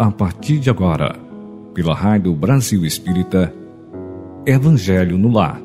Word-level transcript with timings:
A 0.00 0.12
partir 0.12 0.60
de 0.60 0.70
agora, 0.70 1.18
pela 1.74 1.92
Rádio 1.92 2.32
Brasil 2.32 2.84
Espírita, 2.86 3.52
Evangelho 4.46 5.18
no 5.18 5.28
Lar. 5.28 5.60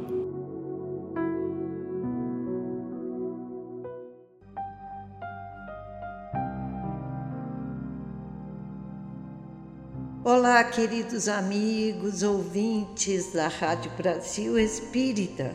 Olá, 10.24 10.64
queridos 10.64 11.28
amigos, 11.28 12.24
ouvintes 12.24 13.32
da 13.34 13.48
Rádio 13.50 13.92
Brasil 13.96 14.58
Espírita. 14.58 15.54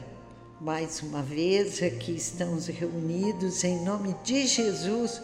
Mais 0.60 1.02
uma 1.02 1.20
vez 1.20 1.82
aqui 1.82 2.14
estamos 2.14 2.68
reunidos 2.68 3.64
em 3.64 3.84
nome 3.84 4.14
de 4.22 4.46
Jesus 4.46 5.20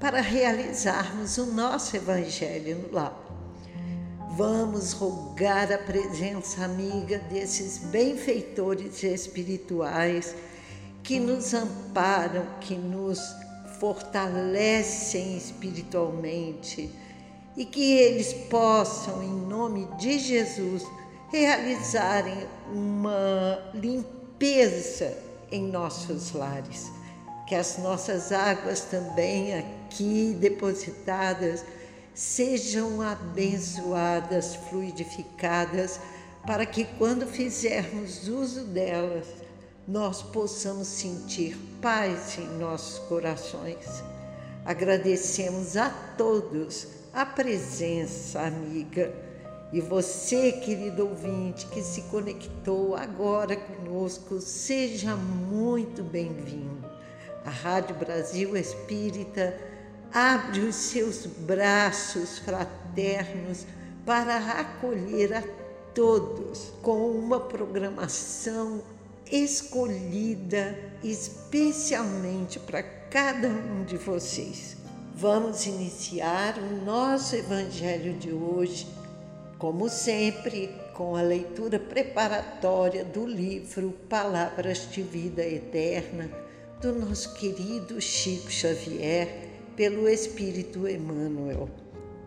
para 0.00 0.20
realizarmos 0.20 1.38
o 1.38 1.46
nosso 1.46 1.96
Evangelho 1.96 2.78
no 2.78 2.94
lar. 2.94 3.20
Vamos 4.36 4.92
rogar 4.92 5.72
a 5.72 5.78
presença 5.78 6.64
amiga 6.64 7.18
desses 7.30 7.78
benfeitores 7.78 9.02
espirituais 9.02 10.34
que 11.02 11.20
nos 11.20 11.54
amparam, 11.54 12.44
que 12.60 12.74
nos 12.74 13.20
fortalecem 13.78 15.36
espiritualmente 15.36 16.90
e 17.56 17.64
que 17.64 17.92
eles 17.92 18.32
possam, 18.50 19.22
em 19.22 19.46
nome 19.46 19.88
de 19.98 20.18
Jesus, 20.18 20.82
realizarem 21.30 22.46
uma 22.72 23.70
limpeza 23.74 25.16
em 25.52 25.62
nossos 25.68 26.32
lares 26.32 26.90
que 27.46 27.54
as 27.54 27.78
nossas 27.78 28.32
águas 28.32 28.80
também 28.82 29.54
aqui 29.54 29.83
depositadas 30.34 31.64
sejam 32.14 33.02
abençoadas, 33.02 34.54
fluidificadas, 34.68 35.98
para 36.46 36.64
que 36.64 36.84
quando 36.98 37.26
fizermos 37.26 38.28
uso 38.28 38.64
delas, 38.64 39.26
nós 39.86 40.22
possamos 40.22 40.86
sentir 40.86 41.56
paz 41.82 42.38
em 42.38 42.46
nossos 42.58 42.98
corações. 43.06 44.02
Agradecemos 44.64 45.76
a 45.76 45.90
todos 46.16 46.86
a 47.12 47.26
presença 47.26 48.40
amiga. 48.40 49.12
E 49.72 49.80
você, 49.80 50.52
querido 50.52 51.08
ouvinte, 51.08 51.66
que 51.66 51.82
se 51.82 52.02
conectou 52.02 52.94
agora 52.94 53.56
conosco, 53.56 54.40
seja 54.40 55.16
muito 55.16 56.02
bem-vindo 56.02 56.84
a 57.44 57.50
Rádio 57.50 57.96
Brasil 57.96 58.56
Espírita 58.56 59.73
abre 60.14 60.60
os 60.60 60.76
seus 60.76 61.26
braços 61.26 62.38
fraternos 62.38 63.66
para 64.06 64.36
acolher 64.36 65.34
a 65.34 65.42
todos 65.92 66.72
com 66.80 67.10
uma 67.10 67.40
programação 67.40 68.80
escolhida 69.28 70.78
especialmente 71.02 72.60
para 72.60 72.84
cada 72.84 73.48
um 73.48 73.82
de 73.84 73.96
vocês. 73.96 74.76
Vamos 75.16 75.66
iniciar 75.66 76.58
o 76.58 76.84
nosso 76.84 77.34
Evangelho 77.34 78.14
de 78.14 78.32
hoje, 78.32 78.86
como 79.58 79.88
sempre, 79.88 80.70
com 80.94 81.16
a 81.16 81.22
leitura 81.22 81.80
preparatória 81.80 83.04
do 83.04 83.26
livro 83.26 83.90
Palavras 84.08 84.88
de 84.92 85.02
Vida 85.02 85.44
Eterna 85.44 86.30
do 86.80 86.92
nosso 86.92 87.34
querido 87.34 88.00
Chico 88.00 88.50
Xavier 88.50 89.43
pelo 89.76 90.08
Espírito 90.08 90.88
Emmanuel. 90.88 91.68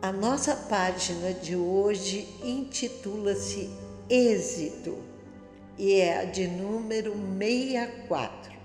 A 0.01 0.11
nossa 0.11 0.55
página 0.55 1.33
de 1.33 1.55
hoje 1.55 2.27
intitula-se 2.43 3.69
Êxito 4.09 4.97
e 5.77 5.93
é 5.93 6.21
a 6.21 6.25
de 6.25 6.47
número 6.47 7.13
64. 7.39 8.57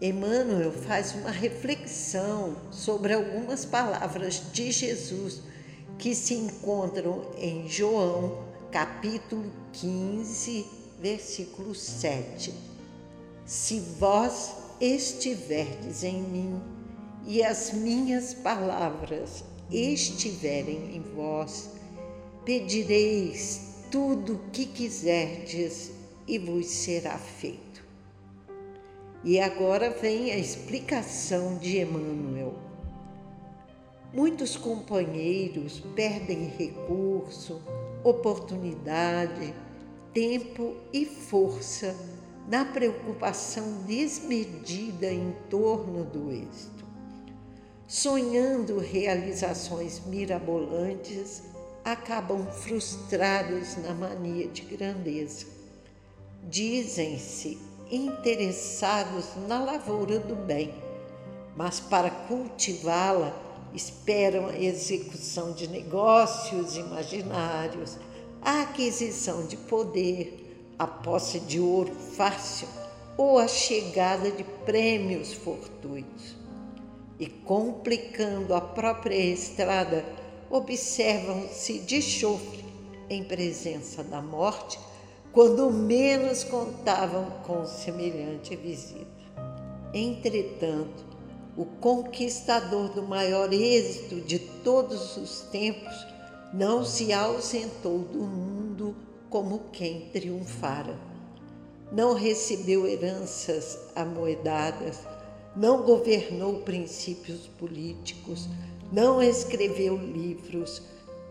Emmanuel 0.00 0.72
faz 0.72 1.14
uma 1.14 1.30
reflexão 1.30 2.56
sobre 2.70 3.14
algumas 3.14 3.64
palavras 3.64 4.42
de 4.52 4.70
Jesus 4.70 5.40
que 5.98 6.14
se 6.14 6.34
encontram 6.34 7.30
em 7.38 7.68
João, 7.68 8.44
capítulo 8.70 9.50
15, 9.72 10.66
versículo 11.00 11.74
7 11.74 12.74
se 13.44 13.78
vós 13.78 14.54
estiverdes 14.80 16.02
em 16.02 16.22
mim 16.22 16.62
e 17.26 17.42
as 17.42 17.72
minhas 17.72 18.34
palavras 18.34 19.44
estiverem 19.70 20.96
em 20.96 21.00
vós, 21.00 21.70
pedireis 22.44 23.84
tudo 23.90 24.34
o 24.34 24.50
que 24.50 24.66
quiserdes 24.66 25.92
e 26.26 26.38
vos 26.38 26.66
será 26.66 27.16
feito. 27.16 27.82
E 29.22 29.40
agora 29.40 29.90
vem 29.90 30.32
a 30.32 30.36
explicação 30.36 31.56
de 31.56 31.80
Emmanuel. 31.80 32.54
Muitos 34.12 34.56
companheiros 34.56 35.80
perdem 35.96 36.52
recurso, 36.58 37.60
oportunidade, 38.04 39.54
tempo 40.12 40.76
e 40.92 41.06
força 41.06 41.96
na 42.48 42.64
preocupação 42.64 43.82
desmedida 43.86 45.10
em 45.10 45.34
torno 45.48 46.04
do 46.04 46.30
êxito. 46.30 46.73
Sonhando 47.96 48.80
realizações 48.80 50.02
mirabolantes, 50.04 51.44
acabam 51.84 52.44
frustrados 52.50 53.76
na 53.76 53.94
mania 53.94 54.48
de 54.48 54.62
grandeza. 54.62 55.46
Dizem-se 56.42 57.56
interessados 57.88 59.36
na 59.46 59.62
lavoura 59.62 60.18
do 60.18 60.34
bem, 60.34 60.74
mas 61.54 61.78
para 61.78 62.10
cultivá-la 62.10 63.32
esperam 63.72 64.48
a 64.48 64.58
execução 64.58 65.52
de 65.52 65.68
negócios 65.68 66.76
imaginários, 66.76 67.96
a 68.42 68.62
aquisição 68.62 69.46
de 69.46 69.56
poder, 69.56 70.74
a 70.76 70.86
posse 70.88 71.38
de 71.38 71.60
ouro 71.60 71.94
fácil 71.94 72.66
ou 73.16 73.38
a 73.38 73.46
chegada 73.46 74.32
de 74.32 74.42
prêmios 74.42 75.32
fortuitos. 75.32 76.43
E 77.18 77.26
complicando 77.26 78.54
a 78.54 78.60
própria 78.60 79.14
estrada, 79.14 80.04
observam-se 80.50 81.78
de 81.80 82.02
chofre 82.02 82.64
em 83.08 83.22
presença 83.24 84.02
da 84.02 84.20
morte, 84.20 84.78
quando 85.32 85.70
menos 85.70 86.44
contavam 86.44 87.26
com 87.44 87.66
semelhante 87.66 88.56
visita. 88.56 89.06
Entretanto, 89.92 91.04
o 91.56 91.64
conquistador 91.64 92.88
do 92.88 93.02
maior 93.02 93.52
êxito 93.52 94.20
de 94.20 94.38
todos 94.38 95.16
os 95.16 95.42
tempos 95.42 95.94
não 96.52 96.84
se 96.84 97.12
ausentou 97.12 97.98
do 97.98 98.20
mundo 98.20 98.96
como 99.30 99.64
quem 99.72 100.08
triunfara. 100.12 100.98
Não 101.92 102.14
recebeu 102.14 102.86
heranças 102.86 103.78
amoedadas, 103.94 105.00
não 105.56 105.82
governou 105.82 106.60
princípios 106.62 107.46
políticos, 107.46 108.48
não 108.92 109.22
escreveu 109.22 109.96
livros, 109.96 110.82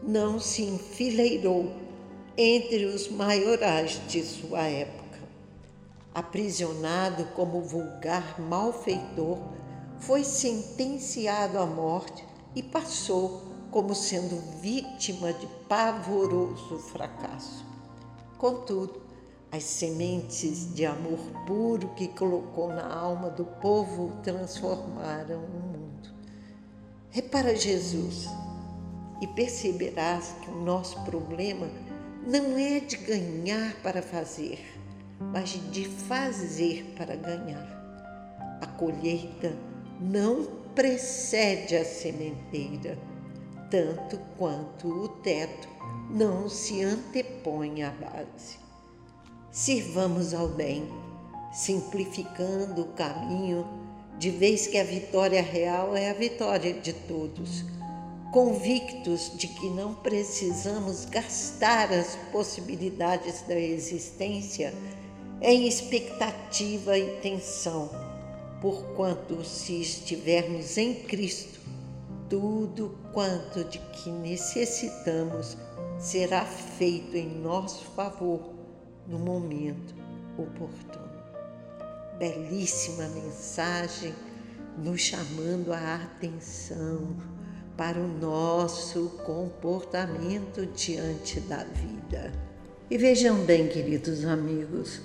não 0.02 0.40
se 0.40 0.64
enfileirou 0.64 1.72
entre 2.38 2.86
os 2.86 3.10
maiorais 3.10 4.02
de 4.08 4.24
sua 4.24 4.64
época. 4.64 5.04
Aprisionado 6.14 7.26
como 7.36 7.62
vulgar 7.62 8.40
malfeitor, 8.40 9.40
foi 10.00 10.24
sentenciado 10.24 11.58
à 11.58 11.66
morte 11.66 12.26
e 12.56 12.62
passou 12.62 13.44
como 13.72 13.96
sendo 13.96 14.40
vítima 14.60 15.34
de 15.34 15.48
pavoroso 15.68 16.78
fracasso. 16.78 17.66
Contudo, 18.38 19.03
as 19.54 19.66
sementes 19.66 20.74
de 20.74 20.84
amor 20.84 21.20
puro 21.46 21.90
que 21.90 22.08
colocou 22.08 22.70
na 22.70 22.92
alma 22.92 23.30
do 23.30 23.46
povo 23.46 24.12
transformaram 24.24 25.44
o 25.44 25.48
mundo. 25.48 26.10
Repara 27.12 27.56
Jesus 27.56 28.28
e 29.22 29.28
perceberás 29.28 30.34
que 30.42 30.50
o 30.50 30.64
nosso 30.64 31.00
problema 31.04 31.70
não 32.26 32.58
é 32.58 32.80
de 32.80 32.98
ganhar 32.98 33.76
para 33.84 34.02
fazer, 34.02 34.60
mas 35.20 35.50
de 35.72 35.86
fazer 35.86 36.92
para 36.98 37.16
ganhar. 37.16 38.58
A 38.60 38.66
colheita 38.66 39.56
não 40.02 40.46
precede 40.74 41.76
a 41.76 41.86
sementeira, 41.86 42.98
tanto 43.70 44.18
quanto 44.36 44.88
o 44.88 45.10
teto 45.10 45.70
não 46.10 46.50
se 46.50 46.84
antepõe 46.84 47.84
à 47.84 47.92
base. 47.92 48.63
Sirvamos 49.54 50.34
ao 50.34 50.48
bem, 50.48 50.90
simplificando 51.52 52.82
o 52.82 52.94
caminho, 52.94 53.64
de 54.18 54.32
vez 54.32 54.66
que 54.66 54.80
a 54.80 54.84
vitória 54.84 55.44
real 55.44 55.96
é 55.96 56.10
a 56.10 56.14
vitória 56.14 56.74
de 56.74 56.92
todos, 56.92 57.64
convictos 58.32 59.32
de 59.38 59.48
que 59.48 59.70
não 59.70 59.94
precisamos 59.94 61.06
gastar 61.06 61.94
as 61.94 62.16
possibilidades 62.32 63.44
da 63.44 63.54
existência 63.54 64.74
em 65.40 65.68
expectativa 65.68 66.98
e 66.98 67.20
tensão, 67.22 67.92
porquanto, 68.60 69.46
se 69.46 69.80
estivermos 69.80 70.80
em 70.80 70.96
Cristo, 70.96 71.60
tudo 72.28 72.98
quanto 73.14 73.64
de 73.66 73.78
que 73.78 74.10
necessitamos 74.10 75.56
será 76.00 76.44
feito 76.44 77.16
em 77.16 77.28
nosso 77.28 77.86
favor 77.92 78.53
no 79.08 79.20
momento 79.20 79.94
oportuno. 80.38 81.12
Belíssima 82.18 83.08
mensagem 83.10 84.14
nos 84.78 85.02
chamando 85.02 85.72
a 85.72 85.96
atenção 85.96 87.16
para 87.78 88.00
o 88.00 88.08
nosso 88.08 89.10
comportamento 89.26 90.66
diante 90.68 91.40
da 91.42 91.64
vida. 91.64 92.32
E 92.90 92.98
vejam 92.98 93.38
bem, 93.44 93.68
queridos 93.68 94.26
amigos, 94.26 95.02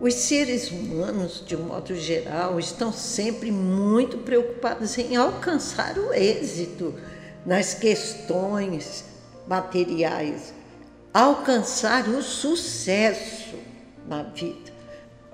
os 0.00 0.14
seres 0.14 0.70
humanos, 0.70 1.42
de 1.46 1.56
um 1.56 1.64
modo 1.64 1.94
geral, 1.94 2.58
estão 2.58 2.92
sempre 2.92 3.50
muito 3.50 4.18
preocupados 4.18 4.98
em 4.98 5.16
alcançar 5.16 5.96
o 5.98 6.12
êxito 6.12 6.94
nas 7.46 7.74
questões 7.74 9.04
materiais, 9.46 10.52
alcançar 11.14 12.08
o 12.08 12.20
sucesso 12.20 13.54
na 14.08 14.24
vida. 14.24 14.74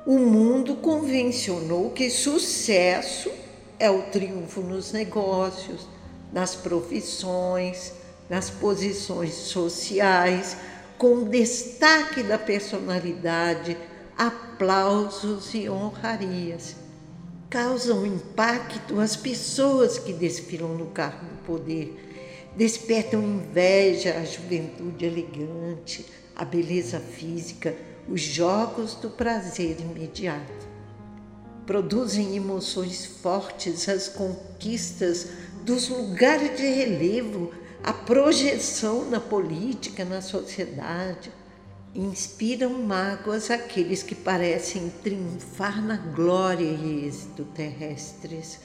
O 0.06 0.18
mundo 0.18 0.76
convencionou 0.76 1.90
que 1.90 2.10
sucesso 2.10 3.30
é 3.78 3.90
o 3.90 4.02
triunfo 4.02 4.60
nos 4.60 4.92
negócios, 4.92 5.88
nas 6.30 6.54
profissões, 6.54 7.94
nas 8.28 8.50
posições 8.50 9.32
sociais, 9.32 10.58
com 10.98 11.24
destaque 11.24 12.22
da 12.22 12.36
personalidade, 12.36 13.74
aplausos 14.18 15.54
e 15.54 15.70
honrarias. 15.70 16.76
Causam 17.48 18.04
impacto 18.04 19.00
as 19.00 19.16
pessoas 19.16 19.98
que 19.98 20.12
desfilam 20.12 20.74
no 20.74 20.86
carro 20.88 21.26
do 21.26 21.42
poder, 21.46 22.09
despertam 22.56 23.22
inveja 23.22 24.18
a 24.18 24.24
juventude 24.24 25.04
elegante, 25.04 26.06
a 26.34 26.44
beleza 26.44 26.98
física, 26.98 27.74
os 28.08 28.20
jogos 28.20 28.94
do 28.94 29.10
prazer 29.10 29.76
imediato. 29.80 30.68
Produzem 31.66 32.34
emoções 32.34 33.06
fortes 33.06 33.88
as 33.88 34.08
conquistas 34.08 35.28
dos 35.64 35.88
lugares 35.88 36.56
de 36.56 36.66
relevo, 36.66 37.52
a 37.82 37.92
projeção 37.92 39.08
na 39.08 39.20
política, 39.20 40.04
na 40.04 40.20
sociedade. 40.20 41.30
Inspiram 41.94 42.70
mágoas 42.82 43.50
aqueles 43.50 44.02
que 44.02 44.14
parecem 44.14 44.92
triunfar 45.02 45.82
na 45.82 45.96
glória 45.96 46.64
e 46.64 47.06
êxito 47.06 47.44
terrestres. 47.44 48.60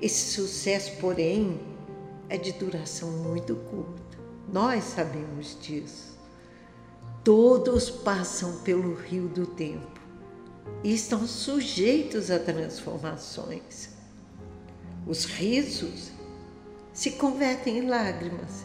Esse 0.00 0.32
sucesso, 0.32 0.92
porém, 1.00 1.60
é 2.34 2.36
de 2.36 2.50
duração 2.52 3.10
muito 3.10 3.54
curta. 3.54 4.18
Nós 4.52 4.82
sabemos 4.82 5.56
disso. 5.60 6.18
Todos 7.22 7.88
passam 7.88 8.58
pelo 8.58 8.94
rio 8.94 9.28
do 9.28 9.46
tempo 9.46 10.00
e 10.82 10.92
estão 10.92 11.26
sujeitos 11.28 12.32
a 12.32 12.38
transformações. 12.40 13.90
Os 15.06 15.24
risos 15.24 16.10
se 16.92 17.12
convertem 17.12 17.78
em 17.78 17.88
lágrimas. 17.88 18.64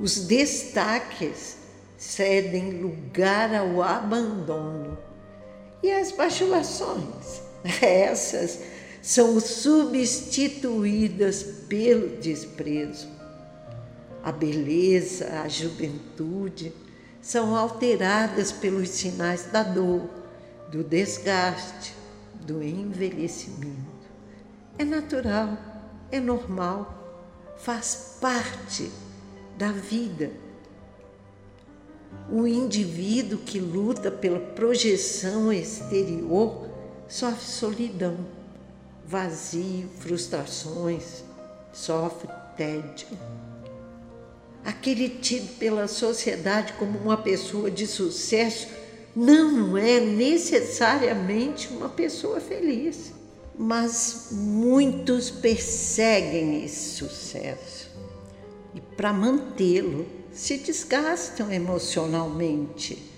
Os 0.00 0.24
destaques 0.24 1.58
cedem 1.98 2.80
lugar 2.80 3.54
ao 3.54 3.82
abandono. 3.82 4.96
E 5.82 5.90
as 5.90 6.10
bajulações, 6.10 7.42
essas 7.82 8.60
são 9.02 9.40
substituídas 9.40 11.42
pelo 11.68 12.16
desprezo. 12.18 13.08
A 14.22 14.30
beleza, 14.30 15.40
a 15.42 15.48
juventude 15.48 16.72
são 17.22 17.56
alteradas 17.56 18.52
pelos 18.52 18.90
sinais 18.90 19.44
da 19.44 19.62
dor, 19.62 20.10
do 20.70 20.84
desgaste, 20.84 21.94
do 22.42 22.62
envelhecimento. 22.62 24.00
É 24.78 24.84
natural, 24.84 25.56
é 26.10 26.20
normal 26.20 27.00
faz 27.60 28.16
parte 28.20 28.90
da 29.56 29.70
vida. 29.70 30.30
O 32.30 32.46
indivíduo 32.46 33.38
que 33.38 33.60
luta 33.60 34.10
pela 34.10 34.40
projeção 34.40 35.52
exterior 35.52 36.68
sofre 37.06 37.44
solidão, 37.44 38.16
vazio, 39.10 39.88
frustrações, 39.98 41.24
sofre 41.72 42.28
tédio. 42.56 43.08
Aquele 44.64 45.08
tido 45.08 45.58
pela 45.58 45.88
sociedade 45.88 46.74
como 46.74 46.98
uma 46.98 47.16
pessoa 47.16 47.70
de 47.70 47.86
sucesso 47.86 48.68
não 49.16 49.76
é 49.76 49.98
necessariamente 49.98 51.68
uma 51.68 51.88
pessoa 51.88 52.40
feliz 52.40 53.12
mas 53.62 54.28
muitos 54.30 55.28
perseguem 55.28 56.64
esse 56.64 56.96
sucesso 56.96 57.90
e, 58.74 58.80
para 58.80 59.12
mantê-lo, 59.12 60.06
se 60.32 60.56
desgastam 60.56 61.52
emocionalmente, 61.52 63.10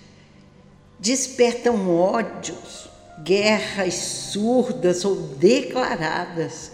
despertam 0.99 1.89
ódios, 1.89 2.89
guerras 3.23 3.93
surdas 3.95 5.05
ou 5.05 5.15
declaradas. 5.15 6.71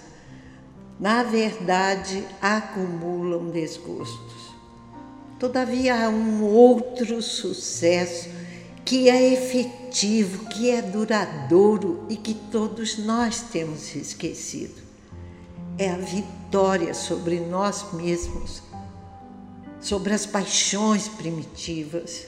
Na 1.00 1.24
verdade, 1.24 2.26
acumulam 2.42 3.50
desgostos. 3.52 4.50
Todavia, 5.40 6.06
há 6.06 6.10
um 6.10 6.44
outro 6.44 7.22
sucesso 7.22 8.28
que 8.84 9.10
é 9.10 9.32
efetivo, 9.32 10.48
que 10.48 10.70
é 10.70 10.82
duradouro 10.82 12.06
e 12.10 12.18
que 12.18 12.34
todos 12.34 12.98
nós 12.98 13.42
temos 13.44 13.96
esquecido. 13.96 14.82
É 15.78 15.92
a 15.92 15.98
vitória 15.98 16.94
sobre 16.94 17.40
nós 17.40 17.94
mesmos, 17.94 18.62
sobre 19.80 20.14
as 20.14 20.26
paixões 20.26 21.08
primitivas. 21.08 22.26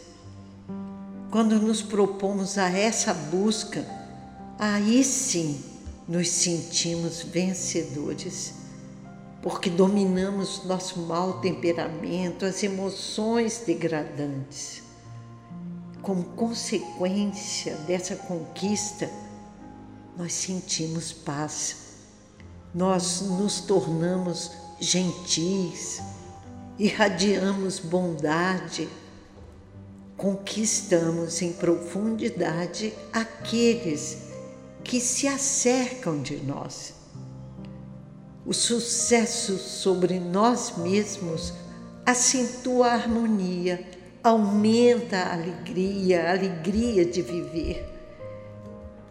Quando 1.30 1.60
nos 1.60 1.82
propomos 1.82 2.58
a 2.58 2.70
essa 2.70 3.14
busca, 3.14 4.01
aí 4.62 5.04
sim 5.04 5.60
nos 6.08 6.30
sentimos 6.30 7.24
vencedores, 7.24 8.54
porque 9.42 9.72
dominamos 9.72 10.64
nosso 10.66 11.00
mau 11.00 11.40
temperamento, 11.40 12.46
as 12.46 12.62
emoções 12.62 13.64
degradantes. 13.66 14.84
Como 16.04 16.24
consequência 16.36 17.76
dessa 17.88 18.16
conquista, 18.16 19.10
nós 20.16 20.32
sentimos 20.32 21.12
paz, 21.12 21.78
nós 22.72 23.22
nos 23.22 23.62
tornamos 23.62 24.52
gentis, 24.80 26.00
irradiamos 26.78 27.80
bondade, 27.80 28.88
conquistamos 30.16 31.42
em 31.42 31.52
profundidade 31.54 32.94
aqueles 33.12 34.31
que 34.84 35.00
se 35.00 35.28
acercam 35.28 36.22
de 36.22 36.38
nós. 36.38 36.94
O 38.46 38.54
sucesso 38.54 39.58
sobre 39.58 40.20
nós 40.20 40.78
mesmos 40.78 41.54
acentua 42.06 42.88
a 42.88 42.94
harmonia 42.94 43.86
aumenta 44.24 45.18
a 45.18 45.34
alegria, 45.34 46.30
a 46.30 46.32
alegria 46.32 47.06
de 47.06 47.22
viver. 47.22 47.88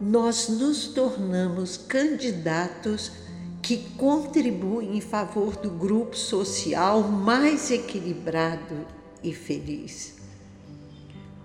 Nós 0.00 0.48
nos 0.48 0.88
tornamos 0.88 1.76
candidatos 1.76 3.12
que 3.60 3.76
contribuem 3.96 4.96
em 4.96 5.00
favor 5.00 5.56
do 5.56 5.70
grupo 5.70 6.16
social 6.16 7.02
mais 7.02 7.70
equilibrado 7.70 8.86
e 9.22 9.34
feliz. 9.34 10.19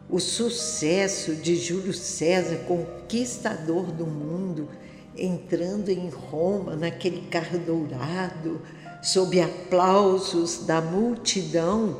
O 0.10 0.20
sucesso 0.20 1.36
de 1.36 1.56
Júlio 1.56 1.94
César, 1.94 2.58
conquistador 2.68 3.92
do 3.92 4.06
mundo, 4.06 4.70
entrando 5.18 5.90
em 5.90 6.10
Roma 6.10 6.76
naquele 6.76 7.28
carro 7.28 7.58
dourado, 7.58 8.62
sob 9.02 9.42
aplausos 9.42 10.66
da 10.66 10.80
multidão, 10.80 12.00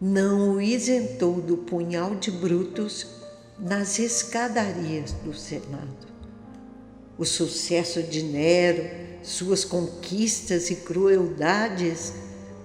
não 0.00 0.56
o 0.56 0.60
isentou 0.60 1.40
do 1.40 1.56
punhal 1.56 2.14
de 2.16 2.30
Brutus 2.30 3.06
nas 3.58 3.98
escadarias 3.98 5.12
do 5.24 5.34
Senado. 5.34 6.06
O 7.16 7.24
sucesso 7.24 8.02
de 8.02 8.22
Nero, 8.22 8.88
suas 9.22 9.64
conquistas 9.64 10.70
e 10.70 10.76
crueldades 10.76 12.12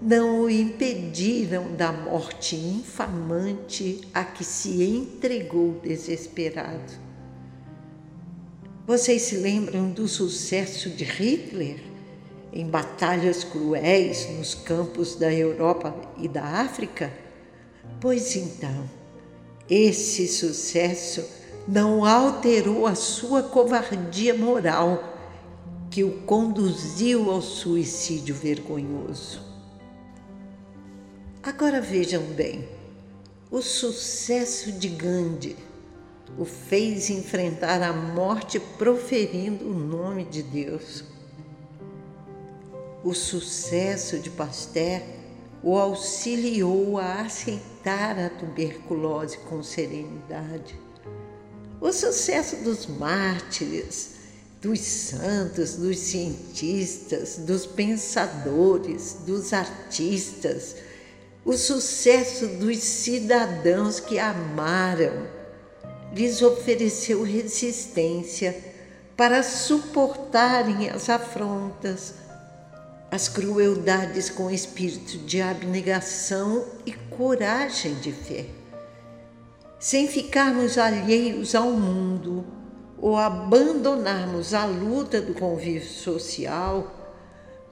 não 0.04 0.42
o 0.42 0.50
impediram 0.50 1.74
da 1.76 1.90
morte 1.90 2.58
infamante 2.58 4.02
a 4.14 4.26
que 4.26 4.44
se 4.44 4.84
entregou 4.84 5.80
desesperado. 5.82 6.92
Vocês 8.86 9.22
se 9.22 9.38
lembram 9.38 9.92
do 9.92 10.06
sucesso 10.10 10.90
de 10.90 11.06
Hitler 11.06 11.78
em 12.52 12.68
batalhas 12.68 13.46
cruéis 13.46 14.30
nos 14.38 14.54
campos 14.54 15.16
da 15.16 15.34
Europa 15.34 15.96
e 16.18 16.28
da 16.28 16.44
África? 16.44 17.10
Pois 18.02 18.36
então, 18.36 18.90
esse 19.70 20.28
sucesso 20.28 21.24
não 21.66 22.04
alterou 22.04 22.86
a 22.86 22.94
sua 22.94 23.42
covardia 23.42 24.34
moral 24.34 25.02
que 25.90 26.04
o 26.04 26.24
conduziu 26.24 27.32
ao 27.32 27.42
suicídio 27.42 28.36
vergonhoso. 28.36 29.43
Agora 31.44 31.82
vejam 31.82 32.24
bem, 32.24 32.66
o 33.52 33.62
sucesso 33.62 34.72
de 34.72 34.88
Gandhi 34.88 35.58
o 36.38 36.46
fez 36.46 37.10
enfrentar 37.10 37.82
a 37.82 37.92
morte 37.92 38.62
proferindo 38.62 39.68
o 39.68 39.74
nome 39.74 40.24
de 40.24 40.42
Deus. 40.42 41.04
O 43.04 43.14
sucesso 43.14 44.20
de 44.20 44.30
Pasteur 44.30 45.02
o 45.62 45.78
auxiliou 45.78 46.98
a 46.98 47.24
aceitar 47.24 48.18
a 48.18 48.30
tuberculose 48.30 49.38
com 49.40 49.62
serenidade. 49.62 50.80
O 51.82 51.92
sucesso 51.92 52.64
dos 52.64 52.88
mártires, 52.88 54.12
dos 54.62 54.80
santos, 54.80 55.76
dos 55.76 55.98
cientistas, 55.98 57.36
dos 57.40 57.66
pensadores, 57.66 59.18
dos 59.26 59.52
artistas, 59.52 60.78
o 61.46 61.54
sucesso 61.54 62.48
dos 62.48 62.78
cidadãos 62.78 64.00
que 64.00 64.18
amaram, 64.18 65.28
lhes 66.14 66.42
ofereceu 66.42 67.24
resistência 67.24 68.56
para 69.18 69.44
suportarem 69.44 70.90
as 70.90 71.10
afrontas, 71.10 72.16
as 73.12 73.28
crueldades 73.28 74.30
com 74.30 74.50
espírito 74.50 75.18
de 75.20 75.42
abnegação 75.42 76.66
e 76.86 76.94
coragem 76.94 77.96
de 77.96 78.12
fé. 78.12 78.46
Sem 79.80 80.08
ficarmos 80.08 80.78
alheios 80.78 81.54
ao 81.54 81.72
mundo 81.72 82.46
ou 82.98 83.18
abandonarmos 83.18 84.54
a 84.54 84.66
luta 84.66 85.20
do 85.20 85.34
convívio 85.34 85.90
social, 85.90 87.03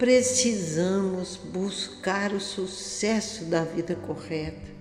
precisamos 0.02 1.38
buscar 1.38 2.34
o 2.34 2.40
sucesso 2.40 3.46
da 3.46 3.64
vida 3.64 3.94
correta, 3.94 4.72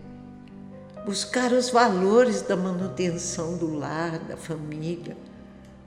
buscar 1.05 1.53
os 1.53 1.69
valores 1.69 2.41
da 2.41 2.57
manutenção 2.57 3.59
do 3.59 3.71
lar, 3.71 4.19
da 4.21 4.35
família, 4.35 5.15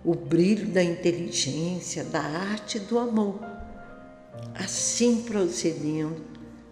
o 0.06 0.14
brilho 0.14 0.68
da 0.68 0.84
inteligência, 0.84 2.04
da 2.04 2.22
arte 2.22 2.78
e 2.78 2.82
do 2.82 3.00
amor. 3.00 3.40
Assim 4.54 5.24
procedendo, 5.24 6.22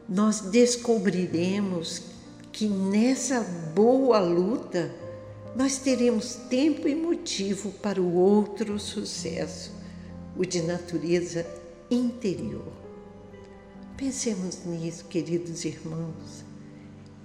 nós 0.07 0.41
descobriremos 0.41 2.03
que 2.51 2.67
nessa 2.67 3.41
boa 3.73 4.19
luta 4.19 4.93
nós 5.55 5.79
teremos 5.79 6.35
tempo 6.47 6.87
e 6.87 6.93
motivo 6.93 7.71
para 7.81 7.99
o 7.99 8.13
outro 8.13 8.77
sucesso, 8.77 9.71
o 10.37 10.45
de 10.45 10.61
natureza 10.61 11.59
interior. 11.91 12.71
Pensemos 13.97 14.65
nisso, 14.65 15.05
queridos 15.05 15.65
irmãos, 15.65 16.45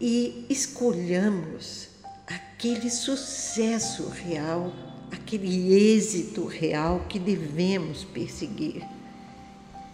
e 0.00 0.44
escolhamos 0.50 1.88
aquele 2.26 2.90
sucesso 2.90 4.08
real, 4.08 4.72
aquele 5.10 5.72
êxito 5.72 6.44
real 6.44 7.06
que 7.08 7.18
devemos 7.18 8.04
perseguir. 8.04 8.82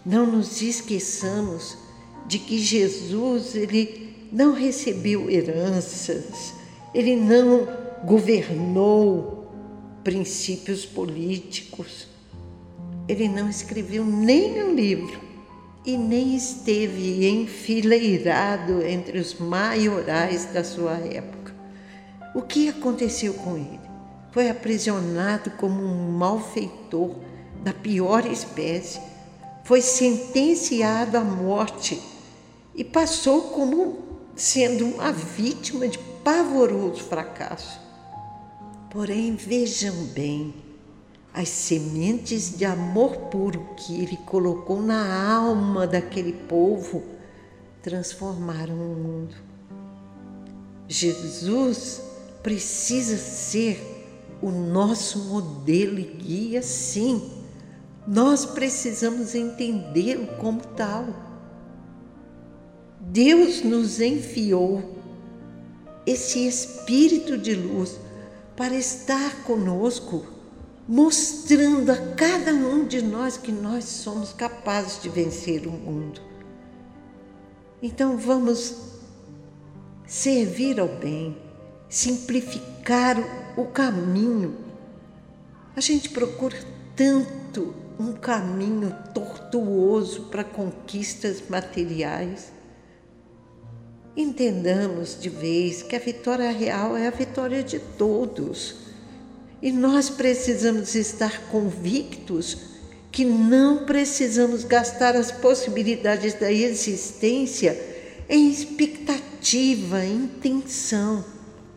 Não 0.05 0.25
nos 0.25 0.61
esqueçamos 0.61 1.77
de 2.27 2.39
que 2.39 2.57
Jesus, 2.59 3.55
ele 3.55 4.27
não 4.31 4.53
recebeu 4.53 5.29
heranças, 5.29 6.53
ele 6.93 7.15
não 7.15 7.67
governou 8.03 9.49
princípios 10.03 10.85
políticos, 10.85 12.07
ele 13.07 13.27
não 13.27 13.49
escreveu 13.49 14.05
nem 14.05 14.63
um 14.63 14.73
livro 14.73 15.19
e 15.85 15.97
nem 15.97 16.35
esteve 16.35 17.27
enfileirado 17.27 18.81
entre 18.83 19.19
os 19.19 19.37
maiorais 19.37 20.45
da 20.45 20.63
sua 20.63 20.93
época. 20.93 21.53
O 22.33 22.41
que 22.41 22.69
aconteceu 22.69 23.33
com 23.33 23.57
ele? 23.57 23.79
Foi 24.31 24.49
aprisionado 24.49 25.51
como 25.51 25.83
um 25.83 26.11
malfeitor 26.11 27.15
da 27.61 27.73
pior 27.73 28.25
espécie, 28.25 28.99
foi 29.63 29.81
sentenciado 29.81 31.17
à 31.17 31.21
morte 31.23 32.01
e 32.73 32.83
passou 32.83 33.41
como 33.49 33.99
sendo 34.35 34.85
uma 34.85 35.11
vítima 35.11 35.87
de 35.87 35.99
pavoroso 36.23 37.03
fracasso. 37.03 37.79
Porém, 38.89 39.35
vejam 39.35 39.93
bem, 40.07 40.53
as 41.33 41.49
sementes 41.49 42.55
de 42.57 42.63
amor 42.63 43.17
puro 43.31 43.69
que 43.75 44.01
ele 44.01 44.17
colocou 44.17 44.81
na 44.81 45.33
alma 45.33 45.87
daquele 45.87 46.33
povo 46.33 47.03
transformaram 47.81 48.75
o 48.75 48.95
mundo. 48.95 49.35
Jesus 50.87 52.01
precisa 52.43 53.17
ser 53.17 53.81
o 54.41 54.51
nosso 54.51 55.19
modelo 55.19 55.99
e 55.99 56.03
guia, 56.03 56.61
sim. 56.61 57.31
Nós 58.05 58.45
precisamos 58.45 59.33
entendê-lo 59.33 60.27
como 60.37 60.61
tal. 60.61 61.07
Deus 62.99 63.63
nos 63.63 63.99
enviou 63.99 64.97
esse 66.05 66.45
Espírito 66.45 67.37
de 67.37 67.55
luz 67.55 67.97
para 68.55 68.75
estar 68.75 69.43
conosco, 69.43 70.25
mostrando 70.87 71.91
a 71.91 71.97
cada 72.15 72.51
um 72.51 72.85
de 72.85 73.01
nós 73.01 73.37
que 73.37 73.51
nós 73.51 73.85
somos 73.85 74.33
capazes 74.33 75.01
de 75.01 75.09
vencer 75.09 75.65
o 75.67 75.71
mundo. 75.71 76.21
Então 77.81 78.17
vamos 78.17 78.75
servir 80.05 80.79
ao 80.79 80.87
bem, 80.87 81.37
simplificar 81.89 83.17
o 83.57 83.65
caminho. 83.65 84.57
A 85.75 85.81
gente 85.81 86.09
procura 86.09 86.57
tanto 86.95 87.73
um 87.99 88.13
caminho 88.13 88.95
tortuoso 89.13 90.23
para 90.23 90.43
conquistas 90.43 91.43
materiais 91.49 92.51
Entendamos 94.15 95.19
de 95.19 95.27
vez 95.27 95.81
que 95.81 95.95
a 95.95 95.99
vitória 95.99 96.51
real 96.51 96.95
é 96.95 97.07
a 97.07 97.11
vitória 97.11 97.63
de 97.63 97.79
todos. 97.79 98.82
E 99.63 99.71
nós 99.71 100.09
precisamos 100.09 100.93
estar 100.93 101.43
convictos 101.43 102.57
que 103.09 103.23
não 103.23 103.85
precisamos 103.85 104.65
gastar 104.65 105.15
as 105.15 105.31
possibilidades 105.31 106.33
da 106.33 106.51
existência 106.51 107.79
em 108.27 108.51
expectativa, 108.51 110.03
em 110.03 110.27
tensão, 110.27 111.23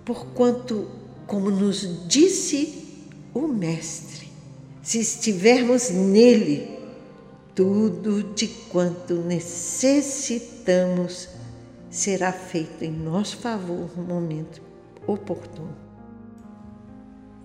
porquanto, 0.05 0.90
como 1.28 1.49
nos 1.49 2.09
disse 2.09 3.07
o 3.33 3.47
Mestre, 3.47 4.33
se 4.83 4.99
estivermos 4.99 5.90
nele, 5.90 6.69
tudo 7.55 8.35
de 8.35 8.49
quanto 8.49 9.14
necessitamos 9.14 11.28
será 11.88 12.33
feito 12.33 12.83
em 12.83 12.90
nosso 12.90 13.37
favor 13.37 13.97
no 13.97 14.02
momento 14.02 14.61
oportuno. 15.07 15.86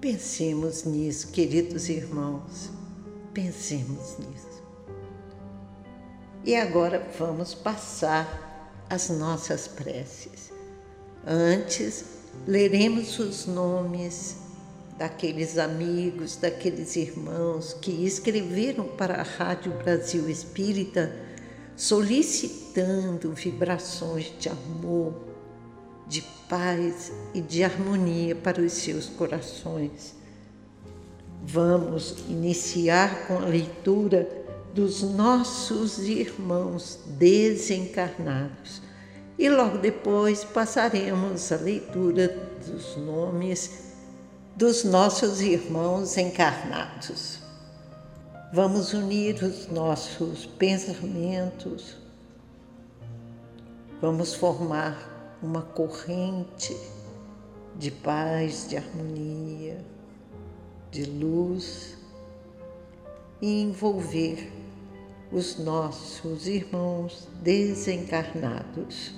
Pensemos 0.01 0.83
nisso, 0.83 1.27
queridos 1.27 1.87
irmãos, 1.87 2.71
pensemos 3.35 4.17
nisso. 4.17 4.63
E 6.43 6.55
agora 6.55 7.07
vamos 7.19 7.53
passar 7.53 8.73
as 8.89 9.09
nossas 9.09 9.67
preces. 9.67 10.51
Antes, 11.25 12.03
leremos 12.47 13.19
os 13.19 13.45
nomes 13.45 14.37
daqueles 14.97 15.59
amigos, 15.59 16.35
daqueles 16.35 16.95
irmãos 16.95 17.73
que 17.79 18.03
escreveram 18.03 18.87
para 18.87 19.21
a 19.21 19.23
Rádio 19.23 19.71
Brasil 19.73 20.27
Espírita 20.27 21.15
solicitando 21.75 23.33
vibrações 23.33 24.33
de 24.39 24.49
amor, 24.49 25.30
de 26.11 26.21
paz 26.49 27.09
e 27.33 27.39
de 27.39 27.63
harmonia 27.63 28.35
para 28.35 28.61
os 28.61 28.73
seus 28.73 29.05
corações. 29.05 30.13
Vamos 31.41 32.17
iniciar 32.27 33.27
com 33.27 33.37
a 33.37 33.45
leitura 33.45 34.29
dos 34.75 35.01
nossos 35.01 35.99
irmãos 35.99 36.99
desencarnados. 37.07 38.81
E 39.39 39.49
logo 39.49 39.77
depois 39.77 40.43
passaremos 40.43 41.49
a 41.49 41.55
leitura 41.55 42.27
dos 42.67 42.97
nomes 42.97 43.91
dos 44.53 44.83
nossos 44.83 45.39
irmãos 45.39 46.17
encarnados. 46.17 47.39
Vamos 48.53 48.91
unir 48.91 49.41
os 49.41 49.69
nossos 49.69 50.45
pensamentos, 50.45 51.95
vamos 54.01 54.33
formar 54.33 55.10
uma 55.41 55.61
corrente 55.61 56.77
de 57.75 57.89
paz, 57.89 58.67
de 58.69 58.77
harmonia, 58.77 59.83
de 60.91 61.05
luz 61.05 61.97
e 63.41 63.61
envolver 63.61 64.51
os 65.31 65.57
nossos 65.57 66.47
irmãos 66.47 67.27
desencarnados. 67.41 69.13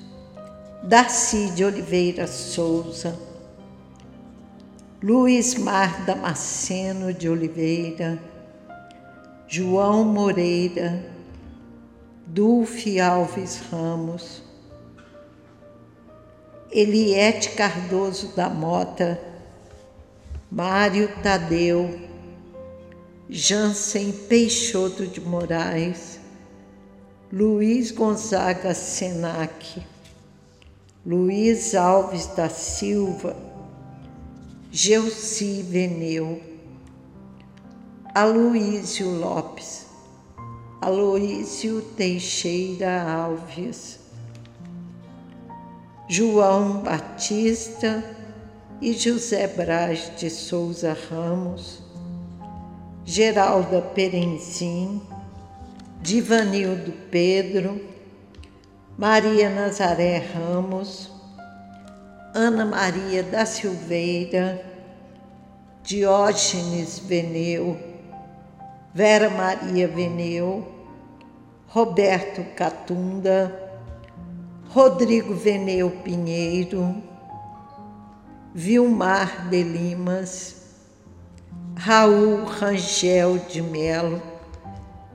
Darcy 0.84 1.50
de 1.52 1.66
Oliveira 1.66 2.28
Souza, 2.28 3.18
Luiz 5.02 5.56
Mar 5.56 6.06
Damasceno 6.06 7.14
de 7.14 7.28
Oliveira, 7.28 8.20
João 9.48 10.06
Moreira, 10.06 11.04
Dulce 12.28 13.00
Alves 13.00 13.62
Ramos, 13.72 14.42
Eliette 16.76 17.50
Cardoso 17.50 18.36
da 18.36 18.50
Mota, 18.50 19.22
Mário 20.52 21.08
Tadeu, 21.22 22.00
Jansen 23.30 24.12
Peixoto 24.12 25.06
de 25.06 25.22
Moraes, 25.22 26.20
Luiz 27.32 27.92
Gonzaga 27.92 28.74
Senac, 28.74 29.86
Luiz 31.06 31.76
Alves 31.76 32.26
da 32.26 32.50
Silva, 32.50 33.36
Gelsi 34.72 35.62
Veneu, 35.62 36.42
Aloísio 38.16 39.12
Lopes, 39.12 39.86
Aloísio 40.82 41.84
Teixeira 41.96 43.04
Alves, 43.04 44.03
João 46.08 46.82
Batista 46.82 48.04
e 48.82 48.92
José 48.92 49.48
Braz 49.48 50.12
de 50.18 50.30
Souza 50.30 50.96
Ramos, 51.10 51.82
Geralda 53.06 53.82
Perenzim, 53.82 55.02
Divanildo 56.02 56.92
Pedro, 57.10 57.82
Maria 58.98 59.50
Nazaré 59.50 60.18
Ramos, 60.18 61.10
Ana 62.36 62.66
Maria 62.66 63.24
da 63.24 63.46
Silveira, 63.46 64.62
Diógenes 65.84 67.00
Veneu, 67.00 67.80
Vera 68.94 69.30
Maria 69.30 69.88
Veneu, 69.88 70.68
Roberto 71.68 72.44
Catunda, 72.56 73.63
Rodrigo 74.74 75.36
Veneu 75.36 75.92
Pinheiro, 76.04 76.96
Vilmar 78.56 79.48
de 79.48 79.62
Limas, 79.62 80.64
Raul 81.76 82.44
Rangel 82.46 83.38
de 83.38 83.62
Melo, 83.62 84.20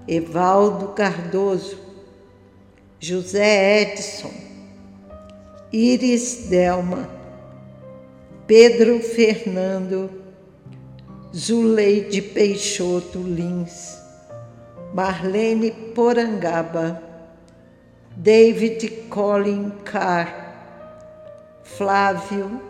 Evaldo 0.07 0.93
Cardoso, 0.95 1.77
José 3.01 3.81
Edson, 3.83 4.31
Iris 5.73 6.47
Delma, 6.49 7.11
Pedro 8.47 9.01
Fernando, 9.01 10.09
Zuleide 11.35 12.23
Peixoto 12.23 13.19
Lins, 13.19 13.99
Marlene 14.95 15.73
Porangaba, 15.97 17.08
David 18.21 19.07
Colin 19.09 19.71
Carr, 19.85 20.35
Flávio, 21.63 22.61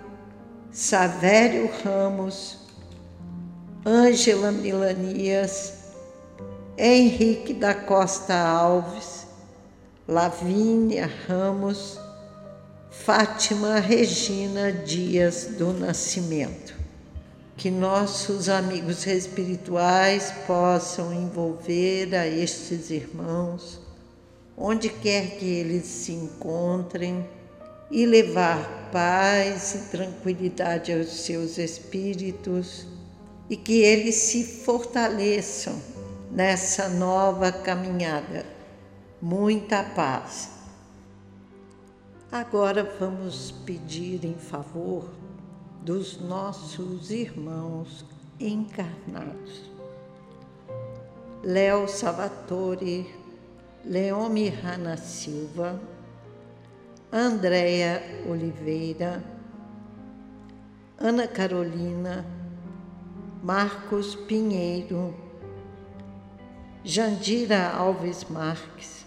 Savério 0.70 1.70
Ramos, 1.82 2.58
Ângela 3.84 4.52
Milanias, 4.52 5.72
Henrique 6.76 7.54
da 7.54 7.74
Costa 7.74 8.34
Alves, 8.34 9.26
Lavínia 10.06 11.10
Ramos, 11.26 11.98
Fátima 12.90 13.80
Regina 13.80 14.70
Dias 14.70 15.54
do 15.56 15.72
Nascimento. 15.72 16.74
Que 17.56 17.70
nossos 17.70 18.50
amigos 18.50 19.06
espirituais 19.06 20.30
possam 20.46 21.10
envolver 21.10 22.14
a 22.14 22.26
estes 22.26 22.90
irmãos, 22.90 23.87
onde 24.58 24.88
quer 24.88 25.38
que 25.38 25.46
eles 25.46 25.84
se 25.86 26.12
encontrem, 26.12 27.24
e 27.90 28.04
levar 28.04 28.90
paz 28.92 29.74
e 29.74 29.78
tranquilidade 29.90 30.92
aos 30.92 31.08
seus 31.08 31.58
espíritos 31.58 32.86
e 33.48 33.56
que 33.56 33.80
eles 33.80 34.14
se 34.14 34.44
fortaleçam 34.44 35.80
nessa 36.30 36.88
nova 36.88 37.50
caminhada. 37.50 38.44
Muita 39.20 39.82
paz. 39.82 40.50
Agora 42.30 42.84
vamos 43.00 43.50
pedir 43.64 44.22
em 44.24 44.34
favor 44.34 45.08
dos 45.82 46.20
nossos 46.20 47.10
irmãos 47.10 48.04
encarnados. 48.38 49.62
Léo 51.42 51.88
Salvatore, 51.88 53.06
Leome 53.88 54.50
Rana 54.50 54.98
Silva, 54.98 55.80
Andréia 57.10 58.02
Oliveira, 58.28 59.24
Ana 60.98 61.26
Carolina, 61.26 62.26
Marcos 63.42 64.14
Pinheiro, 64.14 65.14
Jandira 66.84 67.70
Alves 67.70 68.24
Marques, 68.24 69.06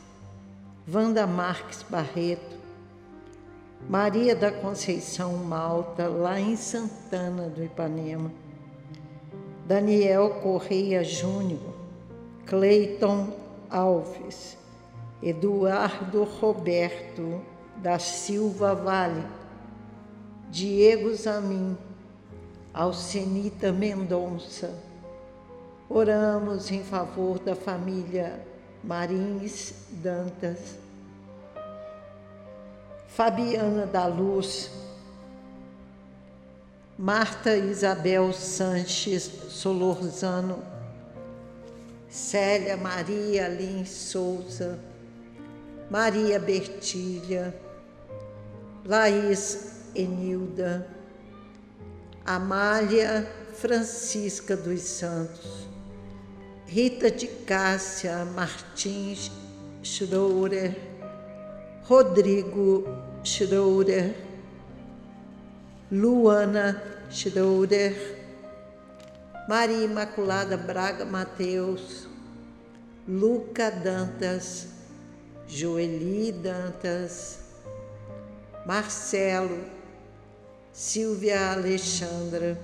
Wanda 0.91 1.27
Marques 1.27 1.83
Barreto, 1.87 2.57
Maria 3.87 4.35
da 4.35 4.51
Conceição 4.51 5.37
Malta, 5.37 6.07
lá 6.07 6.39
em 6.39 6.55
Santana 6.55 7.49
do 7.49 7.63
Ipanema. 7.63 8.31
Daniel 9.67 10.41
Correia 10.41 11.03
Júnior, 11.03 11.75
Cleiton 12.47 13.31
Alves, 13.69 14.57
Eduardo 15.21 16.23
Roberto 16.23 17.41
da 17.77 17.99
Silva 17.99 18.73
Vale, 18.73 19.23
Diego 20.49 21.13
Zamin, 21.15 21.77
Alcenita 22.73 23.71
Mendonça. 23.71 24.73
Oramos 25.89 26.71
em 26.71 26.83
favor 26.83 27.39
da 27.39 27.55
família 27.55 28.39
Marins 28.83 29.73
Dantas 29.91 30.79
Fabiana 33.13 33.85
da 33.85 34.07
Luz, 34.07 34.71
Marta 36.97 37.57
Isabel 37.57 38.31
Sanches 38.31 39.23
Solorzano, 39.49 40.63
Célia 42.09 42.77
Maria 42.77 43.49
Lins 43.49 43.89
Souza, 43.89 44.79
Maria 45.91 46.39
Bertilha, 46.39 47.53
Laís 48.85 49.89
Enilda, 49.93 50.87
Amália 52.25 53.29
Francisca 53.55 54.55
dos 54.55 54.79
Santos, 54.83 55.67
Rita 56.65 57.11
de 57.11 57.27
Cássia 57.27 58.23
Martins 58.23 59.29
Schroeder, 59.83 60.77
Rodrigo 61.83 62.85
Schroeder, 63.25 64.15
Luana 65.91 66.81
Schroeder, 67.11 67.93
Maria 69.45 69.83
Imaculada 69.83 70.55
Braga 70.55 71.03
Mateus, 71.03 72.07
Luca 73.05 73.69
Dantas, 73.69 74.70
Joeli 75.53 76.31
Dantas, 76.31 77.39
Marcelo, 78.65 79.65
Silvia 80.71 81.51
Alexandra, 81.51 82.57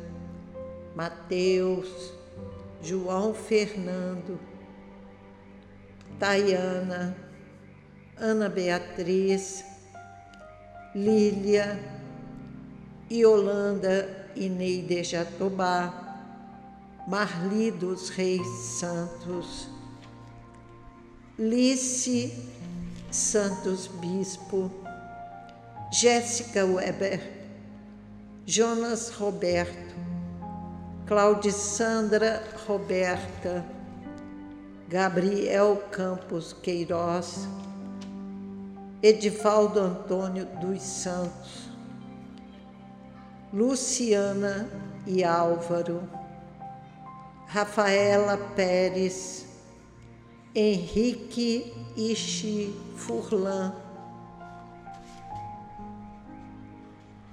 Mateus, 0.96 2.14
João 2.82 3.34
Fernando, 3.34 4.40
Tayana, 6.18 7.14
Ana 8.16 8.48
Beatriz, 8.48 9.66
Lília, 10.96 11.78
Yolanda 13.12 14.30
Ineide 14.34 15.04
Jatobá, 15.04 16.24
Marli 17.06 17.70
dos 17.70 18.08
Reis 18.08 18.48
Santos, 18.48 19.68
Lice 21.38 22.57
Santos 23.12 23.88
Bispo, 23.88 24.70
Jéssica 25.92 26.66
Weber, 26.66 27.22
Jonas 28.46 29.10
Roberto, 29.12 29.96
Claudissandra 31.06 32.44
Roberta, 32.68 33.66
Gabriel 34.90 35.84
Campos 35.92 36.52
Queiroz, 36.52 37.48
Edivaldo 39.02 39.80
Antônio 39.80 40.46
dos 40.60 40.82
Santos, 40.82 41.70
Luciana 43.54 44.70
e 45.06 45.24
Álvaro, 45.24 46.04
Rafaela 47.48 48.38
Pérez, 48.56 49.46
Henrique 50.54 51.74
Ishi 51.98 52.76
Furlan, 52.96 53.74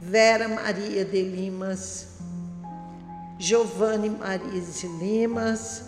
Vera 0.01 0.49
Maria 0.49 1.05
de 1.05 1.23
Limas, 1.23 2.17
Giovanni 3.39 4.09
Marise 4.09 4.89
Limas, 4.89 5.85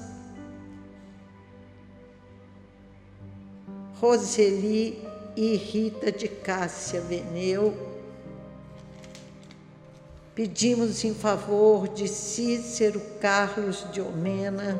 Roseli 3.98 5.02
e 5.34 5.56
Rita 5.56 6.12
de 6.12 6.28
Cássia 6.28 7.00
Veneu, 7.00 7.96
Pedimos 10.36 11.02
em 11.02 11.14
favor 11.14 11.88
de 11.88 12.06
Cícero 12.06 13.00
Carlos 13.22 13.86
de 13.90 14.02
Omena, 14.02 14.78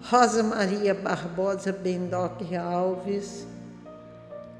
Rosa 0.00 0.42
Maria 0.42 0.94
Barbosa 0.94 1.72
Bendoc 1.72 2.40
Alves, 2.54 3.46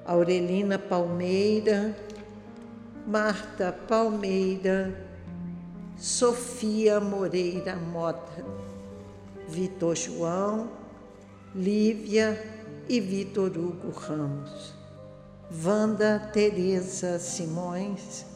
Aurelina 0.04 0.78
Palmeira, 0.78 1.96
Marta 3.06 3.72
Palmeira, 3.72 4.94
Sofia 5.96 7.00
Moreira 7.00 7.76
Mota, 7.76 8.44
Vitor 9.48 9.96
João, 9.96 10.70
Lívia 11.54 12.38
e 12.88 13.00
Vitor 13.00 13.56
Hugo 13.56 13.90
Ramos, 13.90 14.74
Wanda 15.64 16.30
Tereza 16.32 17.18
Simões, 17.18 18.26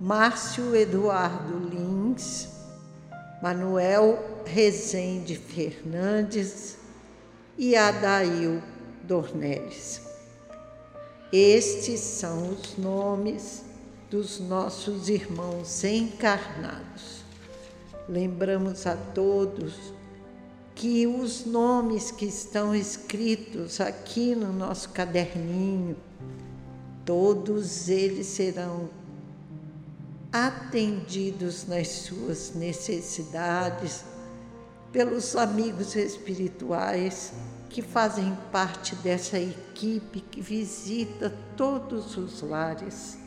Márcio 0.00 0.76
Eduardo 0.76 1.58
Lins, 1.58 2.59
Manuel 3.42 4.18
Rezende 4.44 5.36
Fernandes 5.36 6.76
e 7.56 7.74
Adail 7.74 8.62
Dornelles. 9.02 10.02
Estes 11.32 12.00
são 12.00 12.50
os 12.50 12.76
nomes 12.76 13.64
dos 14.10 14.40
nossos 14.40 15.08
irmãos 15.08 15.84
encarnados. 15.84 17.24
Lembramos 18.08 18.86
a 18.86 18.96
todos 18.96 19.92
que 20.74 21.06
os 21.06 21.44
nomes 21.44 22.10
que 22.10 22.26
estão 22.26 22.74
escritos 22.74 23.80
aqui 23.80 24.34
no 24.34 24.52
nosso 24.52 24.88
caderninho, 24.90 25.96
todos 27.04 27.88
eles 27.88 28.26
serão 28.26 28.88
atendidos 30.32 31.66
nas 31.66 31.88
suas 31.88 32.54
necessidades 32.54 34.04
pelos 34.92 35.34
amigos 35.34 35.96
espirituais 35.96 37.32
que 37.68 37.82
fazem 37.82 38.36
parte 38.52 38.94
dessa 38.96 39.38
equipe 39.38 40.20
que 40.20 40.40
visita 40.40 41.34
todos 41.56 42.16
os 42.16 42.42
lares, 42.42 43.18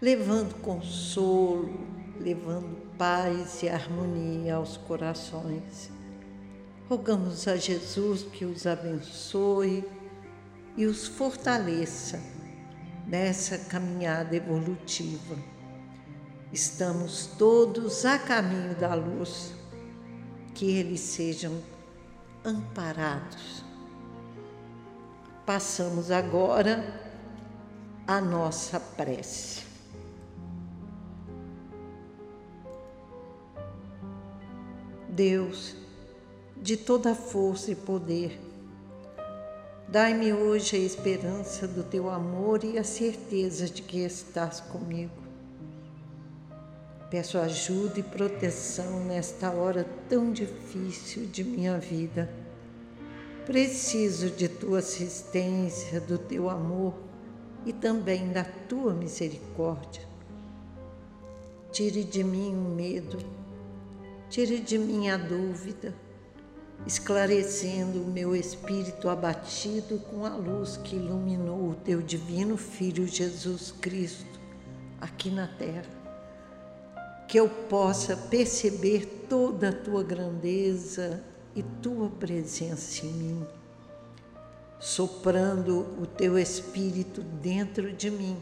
levando 0.00 0.54
consolo, 0.60 1.80
levando 2.20 2.76
paz 2.96 3.62
e 3.62 3.68
harmonia 3.68 4.56
aos 4.56 4.76
corações. 4.76 5.90
Rogamos 6.88 7.48
a 7.48 7.56
Jesus 7.56 8.22
que 8.22 8.44
os 8.44 8.66
abençoe 8.66 9.84
e 10.76 10.86
os 10.86 11.06
fortaleça 11.06 12.20
nessa 13.06 13.58
caminhada 13.58 14.36
evolutiva 14.36 15.55
Estamos 16.52 17.26
todos 17.38 18.04
a 18.04 18.18
caminho 18.20 18.76
da 18.76 18.94
luz, 18.94 19.52
que 20.54 20.76
eles 20.76 21.00
sejam 21.00 21.60
amparados. 22.44 23.64
Passamos 25.44 26.10
agora 26.12 27.02
a 28.06 28.20
nossa 28.20 28.78
prece. 28.78 29.64
Deus, 35.08 35.74
de 36.56 36.76
toda 36.76 37.14
força 37.14 37.72
e 37.72 37.74
poder, 37.74 38.38
dai-me 39.88 40.32
hoje 40.32 40.76
a 40.76 40.78
esperança 40.78 41.66
do 41.66 41.82
teu 41.82 42.08
amor 42.08 42.62
e 42.62 42.78
a 42.78 42.84
certeza 42.84 43.66
de 43.66 43.82
que 43.82 43.98
estás 43.98 44.60
comigo 44.60 45.25
Peço 47.10 47.38
ajuda 47.38 48.00
e 48.00 48.02
proteção 48.02 49.04
nesta 49.04 49.50
hora 49.50 49.86
tão 50.08 50.32
difícil 50.32 51.26
de 51.26 51.44
minha 51.44 51.78
vida. 51.78 52.28
Preciso 53.44 54.28
de 54.30 54.48
tua 54.48 54.80
assistência, 54.80 56.00
do 56.00 56.18
teu 56.18 56.50
amor 56.50 56.94
e 57.64 57.72
também 57.72 58.32
da 58.32 58.42
tua 58.42 58.92
misericórdia. 58.92 60.02
Tire 61.70 62.02
de 62.02 62.24
mim 62.24 62.52
o 62.56 62.74
medo, 62.74 63.18
tire 64.28 64.58
de 64.58 64.76
mim 64.76 65.08
a 65.08 65.16
dúvida, 65.16 65.94
esclarecendo 66.88 68.02
o 68.02 68.06
meu 68.06 68.34
espírito 68.34 69.08
abatido 69.08 70.00
com 70.10 70.26
a 70.26 70.34
luz 70.34 70.76
que 70.76 70.96
iluminou 70.96 71.70
o 71.70 71.74
teu 71.74 72.02
divino 72.02 72.56
Filho 72.56 73.06
Jesus 73.06 73.70
Cristo 73.80 74.40
aqui 75.00 75.30
na 75.30 75.46
terra 75.46 75.95
que 77.28 77.38
eu 77.38 77.48
possa 77.48 78.16
perceber 78.16 79.26
toda 79.28 79.70
a 79.70 79.72
tua 79.72 80.02
grandeza 80.02 81.22
e 81.54 81.62
tua 81.62 82.08
presença 82.08 83.04
em 83.04 83.12
mim, 83.12 83.46
soprando 84.78 85.80
o 86.00 86.06
teu 86.06 86.38
espírito 86.38 87.22
dentro 87.22 87.92
de 87.92 88.10
mim, 88.10 88.36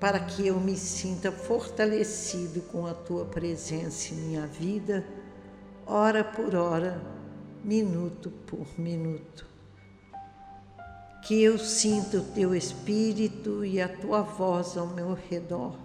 para 0.00 0.18
que 0.18 0.46
eu 0.46 0.58
me 0.58 0.76
sinta 0.76 1.30
fortalecido 1.30 2.62
com 2.62 2.86
a 2.86 2.94
tua 2.94 3.26
presença 3.26 4.14
em 4.14 4.16
minha 4.16 4.46
vida, 4.46 5.04
hora 5.86 6.24
por 6.24 6.54
hora, 6.54 7.02
minuto 7.62 8.30
por 8.46 8.66
minuto. 8.78 9.46
Que 11.22 11.42
eu 11.42 11.58
sinta 11.58 12.18
o 12.18 12.22
teu 12.22 12.54
espírito 12.54 13.64
e 13.64 13.80
a 13.80 13.88
tua 13.88 14.20
voz 14.20 14.76
ao 14.76 14.86
meu 14.86 15.14
redor 15.14 15.83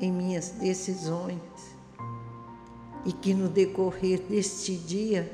em 0.00 0.10
minhas 0.10 0.48
decisões 0.52 1.38
e 3.04 3.12
que 3.12 3.34
no 3.34 3.48
decorrer 3.48 4.22
deste 4.22 4.74
dia 4.74 5.30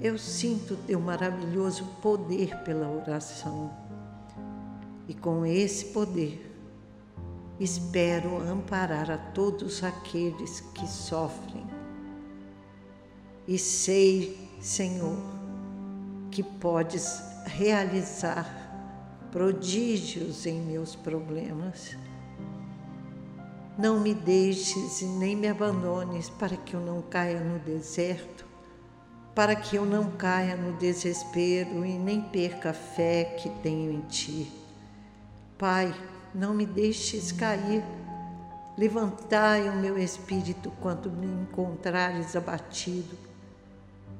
eu 0.00 0.16
sinto 0.16 0.76
teu 0.86 1.00
maravilhoso 1.00 1.84
poder 2.00 2.56
pela 2.58 2.88
oração. 2.88 3.74
E 5.08 5.14
com 5.14 5.44
esse 5.44 5.86
poder 5.86 6.40
espero 7.58 8.40
amparar 8.48 9.10
a 9.10 9.18
todos 9.18 9.82
aqueles 9.82 10.60
que 10.60 10.86
sofrem. 10.86 11.66
E 13.48 13.58
sei, 13.58 14.36
Senhor, 14.60 15.18
que 16.30 16.42
podes 16.42 17.22
realizar 17.46 18.66
prodígios 19.32 20.46
em 20.46 20.60
meus 20.60 20.94
problemas 20.94 21.96
não 23.78 24.00
me 24.00 24.14
deixes 24.14 25.02
e 25.02 25.04
nem 25.04 25.36
me 25.36 25.48
abandones 25.48 26.30
para 26.30 26.56
que 26.56 26.74
eu 26.74 26.80
não 26.80 27.02
caia 27.02 27.40
no 27.40 27.58
deserto, 27.58 28.46
para 29.34 29.54
que 29.54 29.76
eu 29.76 29.84
não 29.84 30.12
caia 30.12 30.56
no 30.56 30.72
desespero 30.78 31.84
e 31.84 31.98
nem 31.98 32.22
perca 32.22 32.70
a 32.70 32.74
fé 32.74 33.36
que 33.38 33.50
tenho 33.62 33.92
em 33.92 34.00
Ti. 34.02 34.50
Pai, 35.58 35.94
não 36.34 36.54
me 36.54 36.64
deixes 36.64 37.32
cair. 37.32 37.84
Levantai 38.78 39.68
o 39.68 39.76
meu 39.76 39.98
espírito 39.98 40.72
quando 40.80 41.10
me 41.10 41.26
encontrares 41.26 42.34
abatido. 42.34 43.16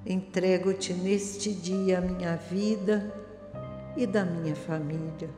Entrego-te 0.04 0.92
neste 0.92 1.52
dia 1.52 1.98
a 1.98 2.00
minha 2.00 2.36
vida 2.36 3.12
e 3.96 4.06
da 4.06 4.24
minha 4.24 4.54
família. 4.54 5.30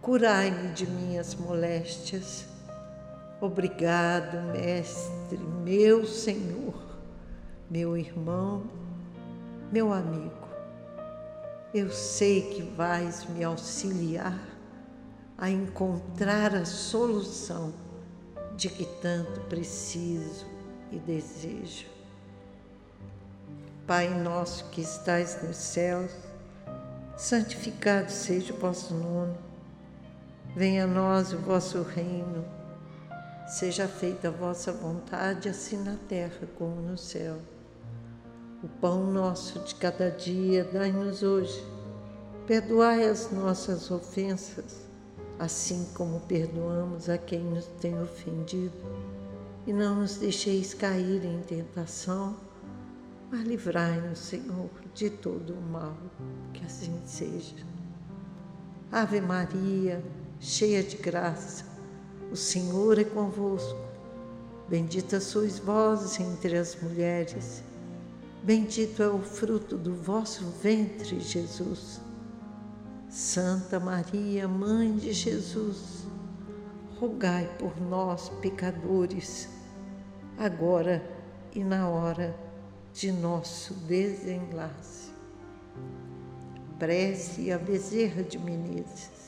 Curai-me 0.00 0.68
de 0.72 0.86
minhas 0.86 1.34
moléstias. 1.34 2.51
Obrigado, 3.42 4.40
Mestre, 4.52 5.36
meu 5.36 6.06
Senhor, 6.06 6.80
meu 7.68 7.96
irmão, 7.96 8.62
meu 9.72 9.92
amigo. 9.92 10.46
Eu 11.74 11.90
sei 11.90 12.42
que 12.50 12.62
vais 12.62 13.26
me 13.30 13.42
auxiliar 13.42 14.38
a 15.36 15.50
encontrar 15.50 16.54
a 16.54 16.64
solução 16.64 17.74
de 18.56 18.68
que 18.68 18.86
tanto 19.02 19.40
preciso 19.48 20.46
e 20.92 21.00
desejo. 21.00 21.86
Pai 23.88 24.08
nosso 24.22 24.70
que 24.70 24.82
estais 24.82 25.42
nos 25.42 25.56
céus, 25.56 26.12
santificado 27.16 28.08
seja 28.08 28.54
o 28.54 28.56
vosso 28.56 28.94
nome. 28.94 29.34
Venha 30.54 30.84
a 30.84 30.86
nós 30.86 31.32
o 31.32 31.38
vosso 31.38 31.82
reino. 31.82 32.61
Seja 33.46 33.88
feita 33.88 34.28
a 34.28 34.30
vossa 34.30 34.72
vontade, 34.72 35.48
assim 35.48 35.82
na 35.82 35.96
terra 36.08 36.48
como 36.56 36.80
no 36.80 36.96
céu. 36.96 37.38
O 38.62 38.68
pão 38.68 39.10
nosso 39.10 39.58
de 39.60 39.74
cada 39.74 40.10
dia 40.10 40.64
dai-nos 40.64 41.22
hoje. 41.22 41.64
Perdoai 42.46 43.04
as 43.04 43.30
nossas 43.30 43.90
ofensas, 43.90 44.82
assim 45.38 45.86
como 45.94 46.20
perdoamos 46.20 47.08
a 47.08 47.18
quem 47.18 47.40
nos 47.40 47.66
tem 47.80 48.00
ofendido. 48.00 48.76
E 49.66 49.72
não 49.72 49.96
nos 49.96 50.16
deixeis 50.16 50.74
cair 50.74 51.24
em 51.24 51.40
tentação 51.42 52.36
mas 53.32 53.44
livrai-nos, 53.44 54.18
Senhor, 54.18 54.68
de 54.92 55.08
todo 55.08 55.54
o 55.54 55.62
mal, 55.62 55.96
que 56.52 56.62
assim 56.66 57.00
seja. 57.06 57.56
Ave 58.92 59.22
Maria, 59.22 60.04
cheia 60.38 60.82
de 60.82 60.98
graça, 60.98 61.64
o 62.32 62.36
Senhor 62.36 62.98
é 62.98 63.04
convosco. 63.04 63.78
Bendita 64.66 65.20
sois 65.20 65.58
vós 65.58 66.18
entre 66.18 66.56
as 66.56 66.74
mulheres, 66.80 67.62
bendito 68.42 69.02
é 69.02 69.08
o 69.08 69.18
fruto 69.18 69.76
do 69.76 69.94
vosso 69.94 70.46
ventre, 70.62 71.20
Jesus. 71.20 72.00
Santa 73.10 73.78
Maria, 73.78 74.48
Mãe 74.48 74.96
de 74.96 75.12
Jesus, 75.12 76.06
rogai 76.98 77.46
por 77.58 77.78
nós, 77.78 78.30
pecadores, 78.40 79.50
agora 80.38 81.06
e 81.54 81.62
na 81.62 81.86
hora 81.86 82.34
de 82.94 83.12
nosso 83.12 83.74
desenlace. 83.74 85.12
Prece 86.78 87.52
a 87.52 87.58
Bezerra 87.58 88.22
de 88.22 88.38
Menezes. 88.38 89.21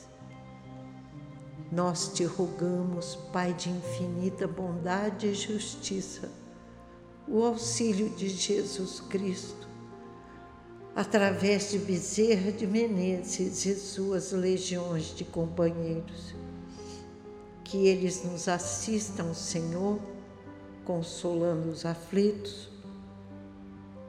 Nós 1.71 2.11
te 2.13 2.23
rogamos, 2.23 3.15
Pai 3.33 3.53
de 3.53 3.69
infinita 3.69 4.47
bondade 4.47 5.27
e 5.27 5.33
justiça, 5.33 6.29
o 7.27 7.43
auxílio 7.43 8.09
de 8.09 8.29
Jesus 8.29 8.99
Cristo, 8.99 9.67
através 10.95 11.71
de 11.71 11.79
Bezerra 11.79 12.51
de 12.51 12.67
Menezes 12.67 13.65
e 13.65 13.75
suas 13.75 14.31
legiões 14.31 15.15
de 15.15 15.25
companheiros. 15.25 16.35
Que 17.63 17.87
eles 17.87 18.23
nos 18.23 18.47
assistam, 18.47 19.33
Senhor, 19.33 19.99
consolando 20.85 21.69
os 21.69 21.83
aflitos, 21.83 22.69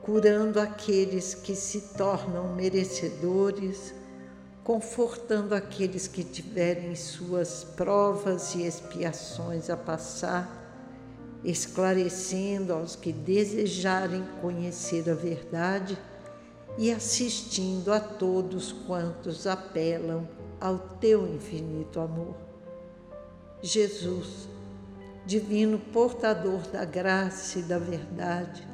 curando 0.02 0.60
aqueles 0.60 1.34
que 1.34 1.56
se 1.56 1.80
tornam 1.96 2.54
merecedores, 2.54 3.94
confortando 4.66 5.54
aqueles 5.54 6.08
que 6.08 6.24
tiverem 6.24 6.96
suas 6.96 7.62
provas 7.62 8.52
e 8.56 8.64
expiações 8.64 9.70
a 9.70 9.76
passar, 9.76 10.50
esclarecendo 11.44 12.72
aos 12.72 12.96
que 12.96 13.12
desejarem 13.12 14.26
conhecer 14.40 15.08
a 15.08 15.14
verdade 15.14 15.96
e 16.76 16.90
assistindo 16.90 17.92
a 17.92 18.00
todos 18.00 18.72
quantos 18.72 19.46
apelam 19.46 20.28
ao 20.60 20.80
teu 20.98 21.32
infinito 21.32 22.00
amor. 22.00 22.34
Jesus, 23.62 24.48
divino 25.24 25.78
portador 25.78 26.62
da 26.72 26.84
graça 26.84 27.60
e 27.60 27.62
da 27.62 27.78
verdade, 27.78 28.66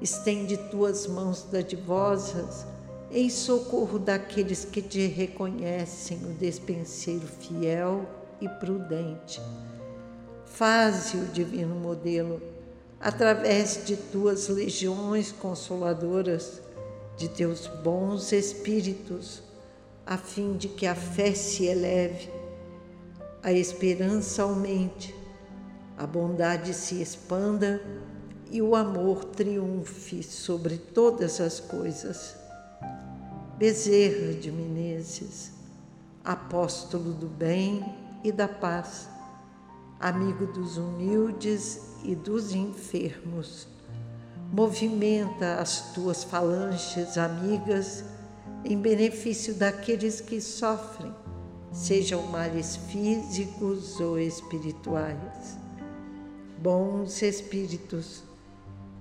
Estende 0.00 0.56
tuas 0.70 1.08
mãos 1.08 1.42
dadivosas 1.50 2.64
em 3.10 3.30
socorro 3.30 3.98
daqueles 3.98 4.64
que 4.64 4.82
te 4.82 5.06
reconhecem 5.06 6.18
o 6.24 6.34
despenseiro 6.34 7.26
fiel 7.26 8.06
e 8.40 8.48
prudente. 8.48 9.40
Faze 10.44 11.16
o 11.16 11.26
divino 11.26 11.74
modelo 11.74 12.40
através 13.00 13.84
de 13.84 13.96
tuas 13.96 14.48
legiões 14.48 15.32
consoladoras, 15.32 16.60
de 17.16 17.28
teus 17.28 17.66
bons 17.66 18.32
espíritos, 18.32 19.42
a 20.04 20.16
fim 20.16 20.56
de 20.56 20.68
que 20.68 20.86
a 20.86 20.94
fé 20.94 21.34
se 21.34 21.66
eleve, 21.66 22.30
a 23.42 23.52
esperança 23.52 24.42
aumente, 24.42 25.14
a 25.96 26.06
bondade 26.06 26.74
se 26.74 27.00
expanda 27.00 27.80
e 28.50 28.62
o 28.62 28.74
amor 28.74 29.24
triunfe 29.24 30.22
sobre 30.22 30.78
todas 30.78 31.40
as 31.40 31.60
coisas. 31.60 32.37
Bezerra 33.58 34.34
de 34.34 34.52
Menezes, 34.52 35.50
apóstolo 36.24 37.12
do 37.12 37.26
bem 37.26 37.84
e 38.22 38.30
da 38.30 38.46
paz, 38.46 39.08
amigo 39.98 40.46
dos 40.46 40.76
humildes 40.76 41.80
e 42.04 42.14
dos 42.14 42.54
enfermos, 42.54 43.66
movimenta 44.52 45.56
as 45.56 45.92
tuas 45.92 46.22
falanges 46.22 47.18
amigas 47.18 48.04
em 48.64 48.80
benefício 48.80 49.52
daqueles 49.52 50.20
que 50.20 50.40
sofrem, 50.40 51.12
sejam 51.72 52.22
males 52.28 52.76
físicos 52.76 53.98
ou 53.98 54.20
espirituais. 54.20 55.58
Bons 56.62 57.22
espíritos, 57.22 58.22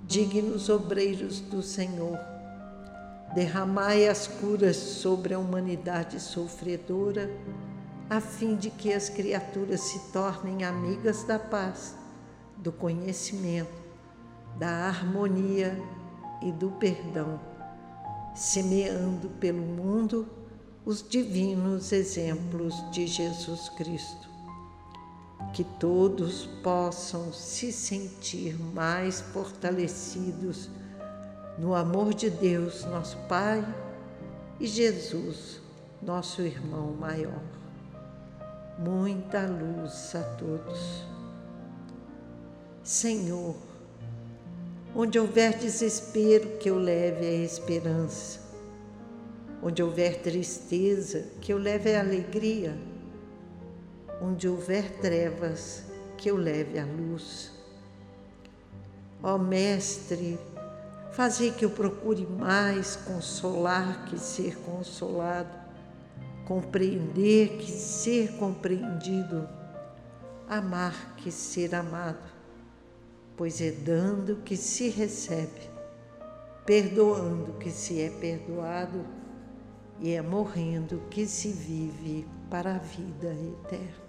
dignos 0.07 0.67
obreiros 0.67 1.41
do 1.41 1.61
Senhor. 1.61 2.36
Derramai 3.33 4.07
as 4.07 4.27
curas 4.27 4.77
sobre 4.77 5.33
a 5.33 5.39
humanidade 5.39 6.19
sofredora, 6.19 7.29
a 8.09 8.21
fim 8.21 8.55
de 8.55 8.69
que 8.69 8.93
as 8.93 9.09
criaturas 9.09 9.81
se 9.81 9.99
tornem 10.11 10.63
amigas 10.63 11.23
da 11.23 11.37
paz, 11.37 11.95
do 12.57 12.71
conhecimento, 12.71 13.87
da 14.57 14.87
harmonia 14.87 15.77
e 16.41 16.51
do 16.51 16.71
perdão, 16.71 17.39
semeando 18.33 19.29
pelo 19.39 19.61
mundo 19.61 20.27
os 20.85 21.07
divinos 21.07 21.91
exemplos 21.91 22.73
de 22.91 23.05
Jesus 23.05 23.67
Cristo. 23.69 24.29
Que 25.53 25.63
todos 25.63 26.45
possam 26.63 27.33
se 27.33 27.71
sentir 27.73 28.57
mais 28.73 29.19
fortalecidos 29.19 30.69
no 31.57 31.73
amor 31.73 32.13
de 32.13 32.29
Deus, 32.29 32.85
nosso 32.85 33.17
Pai, 33.27 33.65
e 34.59 34.67
Jesus, 34.67 35.61
nosso 36.01 36.41
irmão 36.41 36.93
maior. 36.93 37.41
Muita 38.79 39.45
luz 39.47 40.15
a 40.15 40.23
todos. 40.23 41.03
Senhor, 42.83 43.55
onde 44.95 45.19
houver 45.19 45.57
desespero, 45.57 46.57
que 46.57 46.69
eu 46.69 46.77
leve 46.77 47.25
a 47.25 47.43
esperança. 47.43 48.39
Onde 49.61 49.81
houver 49.81 50.21
tristeza, 50.21 51.25
que 51.41 51.51
eu 51.51 51.57
leve 51.57 51.95
a 51.95 51.99
alegria 51.99 52.77
onde 54.21 54.47
houver 54.47 54.89
trevas, 54.99 55.83
que 56.17 56.29
eu 56.29 56.37
leve 56.37 56.79
a 56.79 56.85
luz. 56.85 57.51
Ó 59.21 59.37
Mestre, 59.37 60.39
fazei 61.17 61.51
que 61.51 61.65
eu 61.65 61.71
procure 61.71 62.27
mais 62.27 62.95
consolar 62.95 64.05
que 64.05 64.19
ser 64.19 64.55
consolado, 64.59 65.49
compreender 66.45 67.57
que 67.57 67.71
ser 67.71 68.33
compreendido, 68.33 69.49
amar 70.47 71.15
que 71.17 71.31
ser 71.31 71.73
amado, 71.73 72.31
pois 73.35 73.59
é 73.61 73.71
dando 73.71 74.35
que 74.45 74.55
se 74.55 74.89
recebe, 74.89 75.71
perdoando 76.63 77.53
que 77.53 77.71
se 77.71 77.99
é 77.99 78.11
perdoado. 78.11 79.03
E 79.99 80.11
é 80.11 80.21
morrendo 80.21 81.01
que 81.09 81.25
se 81.25 81.47
vive 81.47 82.27
para 82.51 82.75
a 82.75 82.77
vida 82.77 83.33
eterna. 83.33 84.07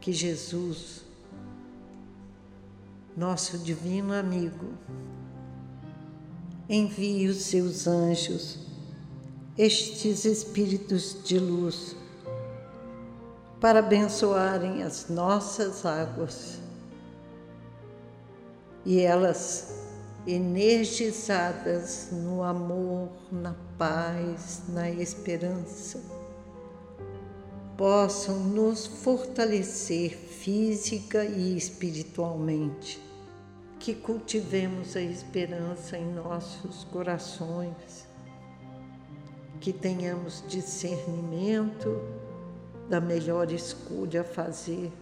Que 0.00 0.12
Jesus 0.12 1.04
nosso 3.16 3.58
divino 3.58 4.12
amigo, 4.12 4.72
envie 6.68 7.28
os 7.28 7.42
seus 7.42 7.86
anjos, 7.86 8.58
estes 9.56 10.24
espíritos 10.24 11.16
de 11.24 11.38
luz, 11.38 11.94
para 13.60 13.78
abençoarem 13.78 14.82
as 14.82 15.08
nossas 15.08 15.86
águas. 15.86 16.58
E 18.84 19.00
elas 19.00 19.84
energizadas 20.26 22.08
no 22.12 22.42
amor, 22.42 23.08
na 23.30 23.54
paz, 23.78 24.62
na 24.68 24.90
esperança, 24.90 26.00
possam 27.76 28.38
nos 28.38 28.86
fortalecer 28.86 30.16
física 30.16 31.24
e 31.24 31.56
espiritualmente, 31.56 33.00
que 33.78 33.94
cultivemos 33.94 34.96
a 34.96 35.00
esperança 35.00 35.98
em 35.98 36.12
nossos 36.12 36.84
corações, 36.84 38.06
que 39.60 39.72
tenhamos 39.72 40.44
discernimento 40.48 42.00
da 42.88 43.00
melhor 43.00 43.50
escolha 43.50 44.20
a 44.20 44.24
fazer. 44.24 44.92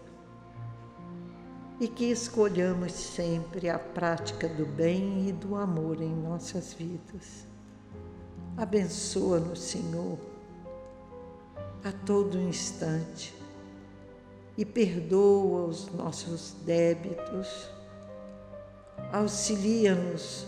E 1.80 1.88
que 1.88 2.04
escolhamos 2.04 2.92
sempre 2.92 3.68
a 3.68 3.78
prática 3.78 4.48
do 4.48 4.64
bem 4.64 5.28
e 5.28 5.32
do 5.32 5.56
amor 5.56 6.00
em 6.00 6.14
nossas 6.14 6.72
vidas. 6.72 7.44
Abençoa-nos, 8.56 9.60
Senhor, 9.60 10.31
a 11.84 11.92
todo 11.92 12.38
instante 12.38 13.34
e 14.56 14.64
perdoa 14.64 15.66
os 15.66 15.86
nossos 15.92 16.54
débitos. 16.64 17.68
Auxilia-nos 19.12 20.46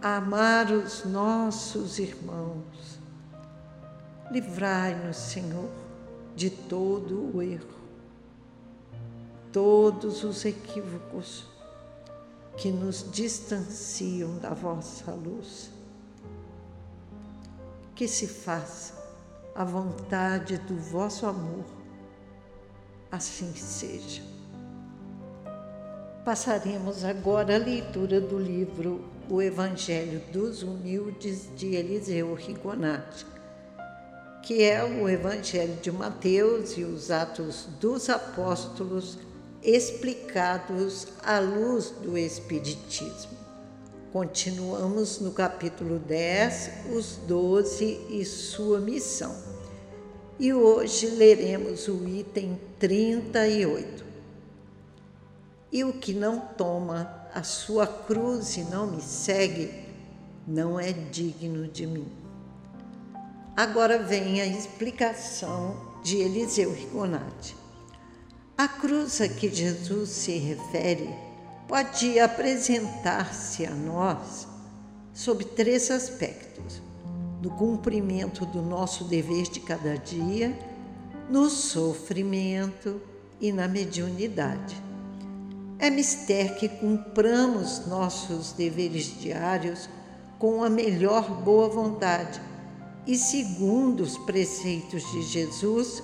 a 0.00 0.16
amar 0.16 0.70
os 0.70 1.04
nossos 1.04 1.98
irmãos. 1.98 2.98
Livrai-nos, 4.30 5.16
Senhor, 5.16 5.70
de 6.34 6.50
todo 6.50 7.36
o 7.36 7.42
erro 7.42 7.84
todos 9.54 10.24
os 10.24 10.44
equívocos 10.44 11.46
que 12.56 12.72
nos 12.72 13.08
distanciam 13.12 14.36
da 14.38 14.50
vossa 14.50 15.12
luz. 15.12 15.70
Que 17.94 18.08
se 18.08 18.26
faça 18.26 19.03
a 19.54 19.64
vontade 19.64 20.58
do 20.58 20.76
vosso 20.76 21.26
amor, 21.26 21.64
assim 23.10 23.54
seja. 23.54 24.22
Passaremos 26.24 27.04
agora 27.04 27.54
a 27.54 27.58
leitura 27.58 28.20
do 28.20 28.38
livro 28.38 29.04
O 29.28 29.40
Evangelho 29.40 30.20
dos 30.32 30.62
Humildes 30.62 31.48
de 31.54 31.74
Eliseu 31.74 32.34
Rigonati, 32.34 33.24
que 34.42 34.62
é 34.62 34.82
o 34.82 35.08
Evangelho 35.08 35.76
de 35.76 35.92
Mateus 35.92 36.76
e 36.76 36.82
os 36.82 37.10
Atos 37.10 37.68
dos 37.78 38.10
Apóstolos 38.10 39.18
explicados 39.62 41.06
à 41.22 41.38
luz 41.38 41.90
do 41.90 42.18
Espiritismo. 42.18 43.43
Continuamos 44.14 45.18
no 45.18 45.32
capítulo 45.32 45.98
10, 45.98 46.70
os 46.94 47.16
doze 47.26 48.00
e 48.08 48.24
sua 48.24 48.78
missão. 48.78 49.36
E 50.38 50.54
hoje 50.54 51.06
leremos 51.06 51.88
o 51.88 52.08
item 52.08 52.56
38. 52.78 54.04
E 55.72 55.82
o 55.82 55.94
que 55.94 56.12
não 56.12 56.38
toma 56.38 57.26
a 57.34 57.42
sua 57.42 57.88
cruz 57.88 58.56
e 58.56 58.60
não 58.62 58.86
me 58.86 59.02
segue, 59.02 59.82
não 60.46 60.78
é 60.78 60.92
digno 60.92 61.66
de 61.66 61.84
mim. 61.84 62.06
Agora 63.56 63.98
vem 63.98 64.40
a 64.40 64.46
explicação 64.46 65.76
de 66.04 66.18
Eliseu 66.18 66.72
Rigonati. 66.72 67.56
A 68.56 68.68
cruz 68.68 69.20
a 69.20 69.28
que 69.28 69.52
Jesus 69.52 70.10
se 70.10 70.38
refere 70.38 71.33
pode 71.68 72.18
apresentar-se 72.18 73.66
a 73.66 73.70
nós 73.70 74.46
sob 75.12 75.44
três 75.44 75.90
aspectos: 75.90 76.82
no 77.42 77.50
cumprimento 77.50 78.44
do 78.46 78.62
nosso 78.62 79.04
dever 79.04 79.44
de 79.44 79.60
cada 79.60 79.96
dia, 79.96 80.56
no 81.28 81.48
sofrimento 81.48 83.00
e 83.40 83.52
na 83.52 83.68
mediunidade. 83.68 84.82
É 85.78 85.90
mister 85.90 86.56
que 86.56 86.68
cumpramos 86.68 87.86
nossos 87.86 88.52
deveres 88.52 89.20
diários 89.20 89.88
com 90.38 90.62
a 90.62 90.70
melhor 90.70 91.42
boa 91.42 91.68
vontade 91.68 92.40
e 93.06 93.16
segundo 93.16 94.00
os 94.02 94.16
preceitos 94.18 95.02
de 95.10 95.22
Jesus 95.22 96.02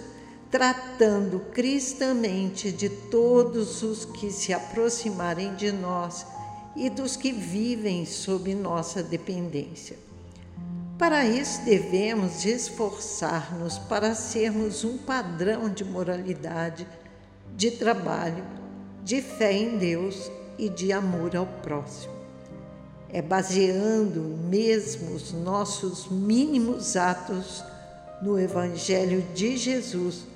tratando 0.50 1.40
cristamente 1.52 2.72
de 2.72 2.88
todos 2.88 3.82
os 3.82 4.04
que 4.04 4.32
se 4.32 4.52
aproximarem 4.52 5.54
de 5.54 5.70
nós 5.70 6.26
e 6.74 6.90
dos 6.90 7.16
que 7.16 7.30
vivem 7.30 8.04
sob 8.04 8.52
nossa 8.54 9.02
dependência. 9.02 9.96
Para 10.98 11.24
isso, 11.24 11.64
devemos 11.64 12.44
esforçar-nos 12.44 13.78
para 13.78 14.14
sermos 14.14 14.84
um 14.84 14.98
padrão 14.98 15.70
de 15.70 15.84
moralidade, 15.84 16.86
de 17.56 17.70
trabalho, 17.70 18.44
de 19.04 19.22
fé 19.22 19.52
em 19.52 19.78
Deus 19.78 20.30
e 20.58 20.68
de 20.68 20.92
amor 20.92 21.34
ao 21.36 21.46
próximo. 21.46 22.12
É 23.08 23.22
baseando 23.22 24.20
mesmo 24.20 25.14
os 25.14 25.32
nossos 25.32 26.08
mínimos 26.08 26.96
atos 26.96 27.64
no 28.20 28.38
Evangelho 28.38 29.22
de 29.34 29.56
Jesus 29.56 30.26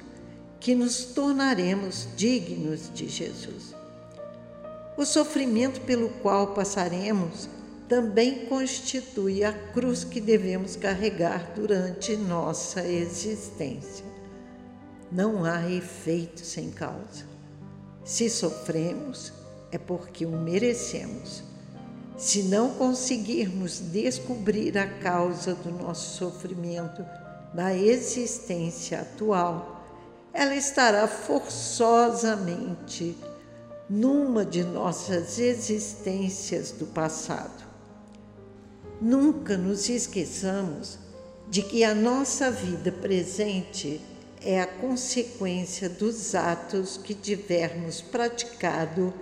que 0.60 0.74
nos 0.74 1.04
tornaremos 1.04 2.08
dignos 2.16 2.92
de 2.94 3.08
Jesus. 3.08 3.74
O 4.96 5.04
sofrimento 5.04 5.80
pelo 5.80 6.08
qual 6.08 6.54
passaremos 6.54 7.48
também 7.88 8.46
constitui 8.46 9.44
a 9.44 9.52
cruz 9.52 10.04
que 10.04 10.20
devemos 10.20 10.76
carregar 10.76 11.52
durante 11.54 12.16
nossa 12.16 12.86
existência. 12.86 14.04
Não 15.10 15.44
há 15.44 15.70
efeito 15.70 16.40
sem 16.40 16.70
causa. 16.70 17.24
Se 18.04 18.30
sofremos, 18.30 19.32
é 19.70 19.78
porque 19.78 20.24
o 20.24 20.30
merecemos. 20.30 21.42
Se 22.16 22.44
não 22.44 22.70
conseguirmos 22.74 23.80
descobrir 23.80 24.78
a 24.78 24.86
causa 24.86 25.54
do 25.54 25.70
nosso 25.70 26.16
sofrimento 26.16 27.04
na 27.52 27.74
existência 27.74 29.00
atual, 29.00 29.73
ela 30.34 30.54
estará 30.56 31.06
forçosamente 31.06 33.16
numa 33.88 34.44
de 34.44 34.64
nossas 34.64 35.38
existências 35.38 36.72
do 36.72 36.86
passado. 36.86 37.62
Nunca 39.00 39.56
nos 39.56 39.88
esqueçamos 39.88 40.98
de 41.48 41.62
que 41.62 41.84
a 41.84 41.94
nossa 41.94 42.50
vida 42.50 42.90
presente 42.90 44.00
é 44.42 44.60
a 44.60 44.66
consequência 44.66 45.88
dos 45.88 46.34
atos 46.34 46.96
que 46.96 47.14
tivermos 47.14 48.00
praticado 48.00 49.14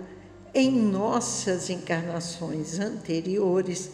em 0.51 0.71
nossas 0.71 1.69
encarnações 1.69 2.79
anteriores, 2.79 3.91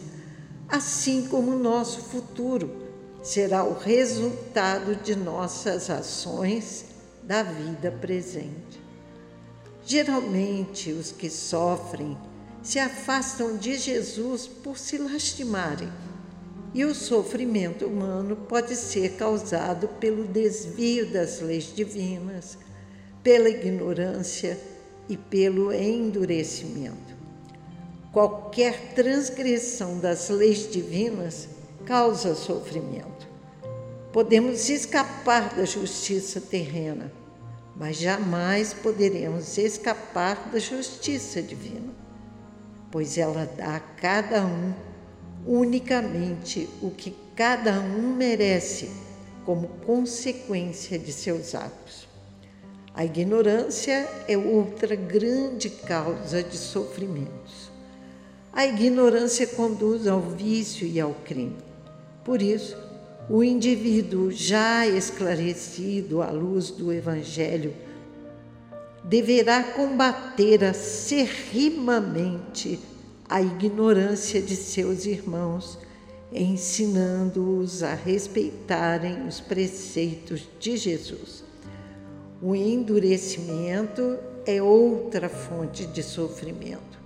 assim 0.68 1.26
como 1.26 1.54
nosso 1.54 2.00
futuro 2.00 2.88
será 3.22 3.62
o 3.64 3.74
resultado 3.74 4.96
de 4.96 5.14
nossas 5.14 5.90
ações 5.90 6.89
da 7.30 7.44
vida 7.44 7.92
presente. 7.92 8.82
Geralmente, 9.86 10.90
os 10.90 11.12
que 11.12 11.30
sofrem 11.30 12.18
se 12.60 12.80
afastam 12.80 13.56
de 13.56 13.78
Jesus 13.78 14.48
por 14.48 14.76
se 14.76 14.98
lastimarem, 14.98 15.88
e 16.74 16.84
o 16.84 16.92
sofrimento 16.92 17.86
humano 17.86 18.34
pode 18.34 18.74
ser 18.74 19.10
causado 19.10 19.86
pelo 20.00 20.24
desvio 20.24 21.08
das 21.12 21.40
leis 21.40 21.72
divinas, 21.72 22.58
pela 23.22 23.48
ignorância 23.48 24.58
e 25.08 25.16
pelo 25.16 25.72
endurecimento. 25.72 27.14
Qualquer 28.12 28.92
transgressão 28.96 30.00
das 30.00 30.28
leis 30.30 30.68
divinas 30.68 31.48
causa 31.86 32.34
sofrimento. 32.34 33.28
Podemos 34.12 34.68
escapar 34.68 35.54
da 35.54 35.64
justiça 35.64 36.40
terrena, 36.40 37.19
mas 37.80 37.96
jamais 37.96 38.74
poderemos 38.74 39.56
escapar 39.56 40.50
da 40.52 40.58
justiça 40.58 41.40
divina, 41.40 41.94
pois 42.92 43.16
ela 43.16 43.50
dá 43.56 43.76
a 43.76 43.80
cada 43.80 44.44
um 44.44 44.74
unicamente 45.46 46.68
o 46.82 46.90
que 46.90 47.16
cada 47.34 47.80
um 47.80 48.14
merece 48.14 48.90
como 49.46 49.66
consequência 49.86 50.98
de 50.98 51.10
seus 51.10 51.54
atos. 51.54 52.06
A 52.94 53.02
ignorância 53.02 54.06
é 54.28 54.36
outra 54.36 54.94
grande 54.94 55.70
causa 55.70 56.42
de 56.42 56.58
sofrimentos. 56.58 57.70
A 58.52 58.66
ignorância 58.66 59.46
conduz 59.46 60.06
ao 60.06 60.20
vício 60.20 60.86
e 60.86 61.00
ao 61.00 61.14
crime. 61.24 61.56
Por 62.26 62.42
isso, 62.42 62.76
o 63.30 63.42
indivíduo 63.44 64.32
já 64.32 64.88
esclarecido 64.88 66.20
à 66.20 66.32
luz 66.32 66.70
do 66.70 66.92
Evangelho 66.92 67.72
deverá 69.04 69.62
combater 69.62 70.64
acerrimamente 70.64 72.80
a 73.28 73.40
ignorância 73.40 74.42
de 74.42 74.56
seus 74.56 75.06
irmãos, 75.06 75.78
ensinando-os 76.32 77.84
a 77.84 77.94
respeitarem 77.94 79.28
os 79.28 79.38
preceitos 79.38 80.48
de 80.58 80.76
Jesus. 80.76 81.44
O 82.42 82.56
endurecimento 82.56 84.18
é 84.44 84.60
outra 84.60 85.28
fonte 85.28 85.86
de 85.86 86.02
sofrimento. 86.02 86.98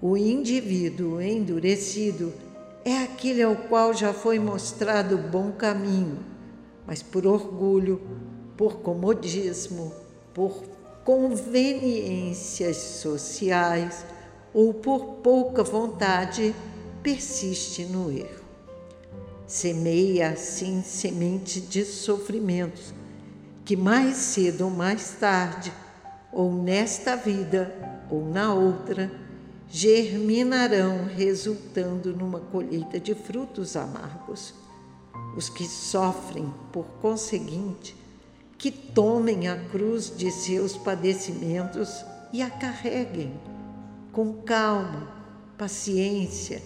O 0.00 0.16
indivíduo 0.16 1.20
endurecido 1.20 2.32
é 2.84 3.02
aquele 3.02 3.42
ao 3.42 3.56
qual 3.56 3.94
já 3.94 4.12
foi 4.12 4.38
mostrado 4.38 5.16
bom 5.16 5.52
caminho, 5.52 6.18
mas 6.86 7.02
por 7.02 7.26
orgulho, 7.26 8.00
por 8.56 8.76
comodismo, 8.76 9.92
por 10.34 10.62
conveniências 11.04 12.76
sociais 12.76 14.04
ou 14.52 14.74
por 14.74 15.16
pouca 15.22 15.62
vontade, 15.62 16.54
persiste 17.02 17.84
no 17.84 18.10
erro. 18.10 18.44
Semeia 19.46 20.30
assim 20.30 20.82
semente 20.82 21.60
de 21.60 21.84
sofrimentos 21.84 22.94
que 23.64 23.76
mais 23.76 24.16
cedo 24.16 24.64
ou 24.64 24.70
mais 24.70 25.12
tarde, 25.12 25.72
ou 26.30 26.52
nesta 26.52 27.16
vida 27.16 27.74
ou 28.10 28.26
na 28.26 28.52
outra, 28.52 29.10
germinarão, 29.70 31.06
resultando 31.06 32.14
numa 32.14 32.40
colheita 32.40 33.00
de 33.00 33.14
frutos 33.14 33.76
amargos. 33.76 34.54
Os 35.36 35.48
que 35.48 35.66
sofrem, 35.66 36.52
por 36.72 36.84
conseguinte, 37.00 37.96
que 38.56 38.70
tomem 38.70 39.48
a 39.48 39.56
cruz 39.56 40.12
de 40.16 40.30
seus 40.30 40.76
padecimentos 40.76 42.04
e 42.32 42.40
a 42.42 42.50
carreguem 42.50 43.32
com 44.12 44.32
calma, 44.42 45.08
paciência, 45.58 46.62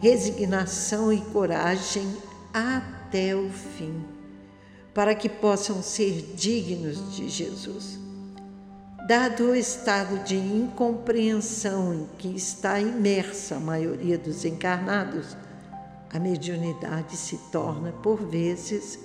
resignação 0.00 1.12
e 1.12 1.20
coragem 1.20 2.16
até 2.52 3.36
o 3.36 3.48
fim 3.50 4.18
para 4.98 5.14
que 5.14 5.28
possam 5.28 5.80
ser 5.80 6.34
dignos 6.34 7.14
de 7.14 7.28
Jesus. 7.28 8.00
Dado 9.08 9.52
o 9.52 9.56
estado 9.56 10.22
de 10.22 10.36
incompreensão 10.36 11.94
em 11.94 12.06
que 12.18 12.28
está 12.28 12.78
imersa 12.78 13.56
a 13.56 13.58
maioria 13.58 14.18
dos 14.18 14.44
encarnados, 14.44 15.34
a 16.12 16.18
mediunidade 16.18 17.16
se 17.16 17.38
torna, 17.50 17.90
por 17.90 18.18
vezes, 18.26 18.98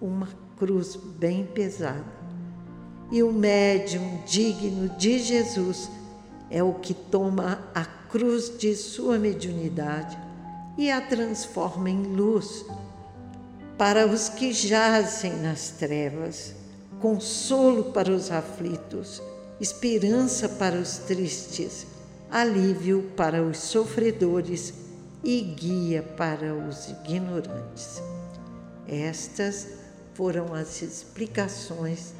uma 0.00 0.26
cruz 0.56 0.96
bem 0.96 1.44
pesada. 1.44 2.02
E 3.10 3.22
o 3.22 3.30
médium 3.30 4.22
digno 4.24 4.88
de 4.96 5.18
Jesus 5.18 5.90
é 6.50 6.62
o 6.62 6.72
que 6.72 6.94
toma 6.94 7.62
a 7.74 7.84
cruz 7.84 8.56
de 8.56 8.74
sua 8.74 9.18
mediunidade 9.18 10.16
e 10.78 10.90
a 10.90 10.98
transforma 10.98 11.90
em 11.90 12.04
luz 12.04 12.64
para 13.76 14.06
os 14.06 14.30
que 14.30 14.50
jazem 14.50 15.34
nas 15.42 15.72
trevas, 15.72 16.54
consolo 17.00 17.92
para 17.92 18.10
os 18.10 18.30
aflitos, 18.30 19.20
esperança 19.60 20.48
para 20.48 20.76
os 20.76 20.98
tristes, 20.98 21.86
alívio 22.30 23.10
para 23.16 23.42
os 23.42 23.58
sofredores 23.58 24.74
e 25.22 25.40
guia 25.40 26.02
para 26.02 26.54
os 26.54 26.88
ignorantes. 26.88 28.02
Estas 28.88 29.68
foram 30.14 30.52
as 30.52 30.82
explicações 30.82 32.14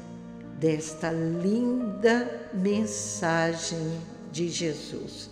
desta 0.59 1.11
linda 1.11 2.49
mensagem 2.53 3.99
de 4.31 4.49
Jesus. 4.49 5.29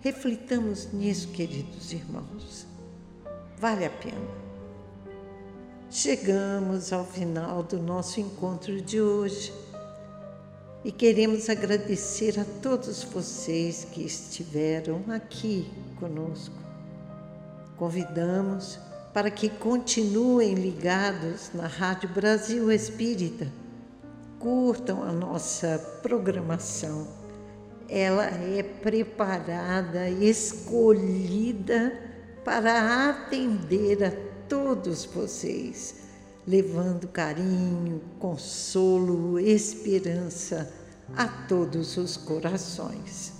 Reflitamos 0.00 0.92
nisso, 0.92 1.28
queridos 1.28 1.92
irmãos. 1.92 2.66
Vale 3.58 3.84
a 3.84 3.90
pena. 3.90 4.40
Chegamos 5.90 6.92
ao 6.92 7.04
final 7.04 7.62
do 7.62 7.78
nosso 7.78 8.20
encontro 8.20 8.80
de 8.80 9.00
hoje 9.00 9.52
e 10.84 10.90
queremos 10.90 11.50
agradecer 11.50 12.40
a 12.40 12.44
todos 12.62 13.02
vocês 13.04 13.84
que 13.84 14.02
estiveram 14.02 15.04
aqui 15.08 15.70
conosco. 15.98 16.54
Convidamos 17.76 18.78
para 19.12 19.30
que 19.30 19.48
continuem 19.48 20.54
ligados 20.54 21.50
na 21.52 21.66
Rádio 21.66 22.08
Brasil 22.08 22.70
Espírita, 22.70 23.46
curtam 24.38 25.02
a 25.02 25.12
nossa 25.12 25.78
programação. 26.02 27.06
Ela 27.88 28.26
é 28.26 28.62
preparada, 28.62 30.08
escolhida 30.08 31.92
para 32.44 33.10
atender 33.10 34.04
a 34.04 34.12
todos 34.48 35.04
vocês, 35.04 35.96
levando 36.50 37.06
carinho, 37.06 38.02
consolo, 38.18 39.38
esperança 39.38 40.68
a 41.16 41.28
todos 41.28 41.96
os 41.96 42.16
corações. 42.16 43.32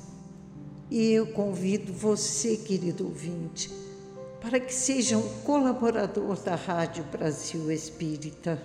E 0.88 1.10
eu 1.10 1.26
convido 1.26 1.92
você, 1.92 2.56
querido 2.56 3.04
ouvinte, 3.04 3.68
para 4.40 4.60
que 4.60 4.72
seja 4.72 5.18
um 5.18 5.28
colaborador 5.40 6.40
da 6.40 6.54
Rádio 6.54 7.02
Brasil 7.10 7.72
Espírita. 7.72 8.62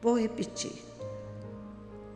Vou 0.00 0.18
repetir. 0.18 0.72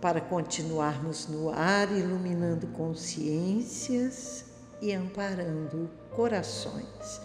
para 0.00 0.20
continuarmos 0.20 1.26
no 1.28 1.50
ar, 1.50 1.90
iluminando 1.90 2.66
consciências 2.68 4.44
e 4.80 4.92
amparando 4.92 5.90
corações. 6.10 7.20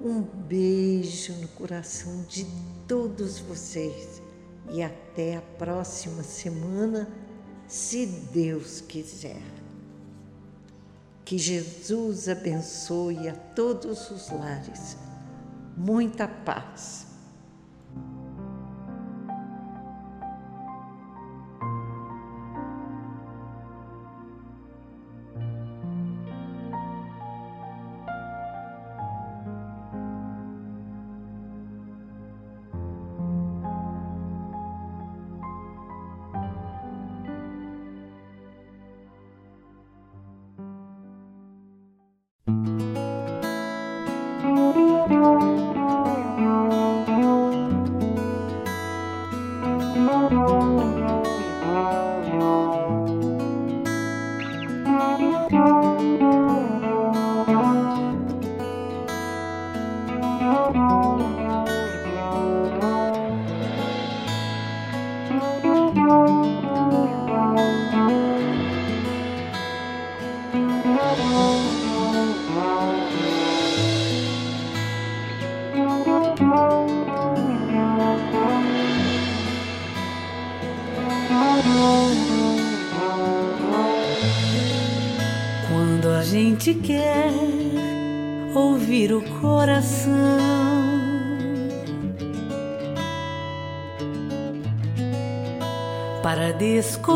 Um 0.00 0.20
beijo 0.20 1.32
no 1.34 1.48
coração 1.48 2.22
de 2.28 2.46
todos 2.86 3.38
vocês 3.38 4.23
e 4.70 4.82
até 4.82 5.36
a 5.36 5.42
próxima 5.42 6.22
semana, 6.22 7.08
se 7.66 8.06
Deus 8.06 8.80
quiser. 8.80 9.42
Que 11.24 11.38
Jesus 11.38 12.28
abençoe 12.28 13.28
a 13.28 13.34
todos 13.34 14.10
os 14.10 14.30
lares. 14.30 14.96
Muita 15.76 16.28
paz. 16.28 17.03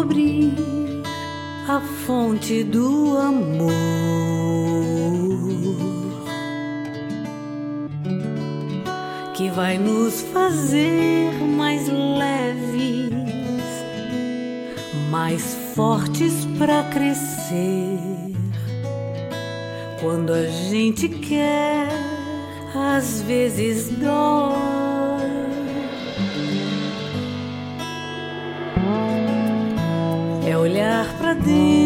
Descobrir 0.08 0.54
a 1.68 1.80
fonte 2.06 2.64
do 2.64 3.16
amor 3.18 3.72
que 9.34 9.50
vai 9.50 9.78
nos 9.78 10.22
fazer 10.32 11.32
mais 11.56 11.88
leves, 11.88 13.12
mais 15.10 15.56
fortes 15.74 16.46
para 16.58 16.82
crescer. 16.84 17.98
Quando 20.00 20.32
a 20.32 20.46
gente 20.46 21.08
quer, 21.08 21.88
às 22.74 23.20
vezes 23.22 23.90
dói. 23.90 24.47
thee. 31.48 31.77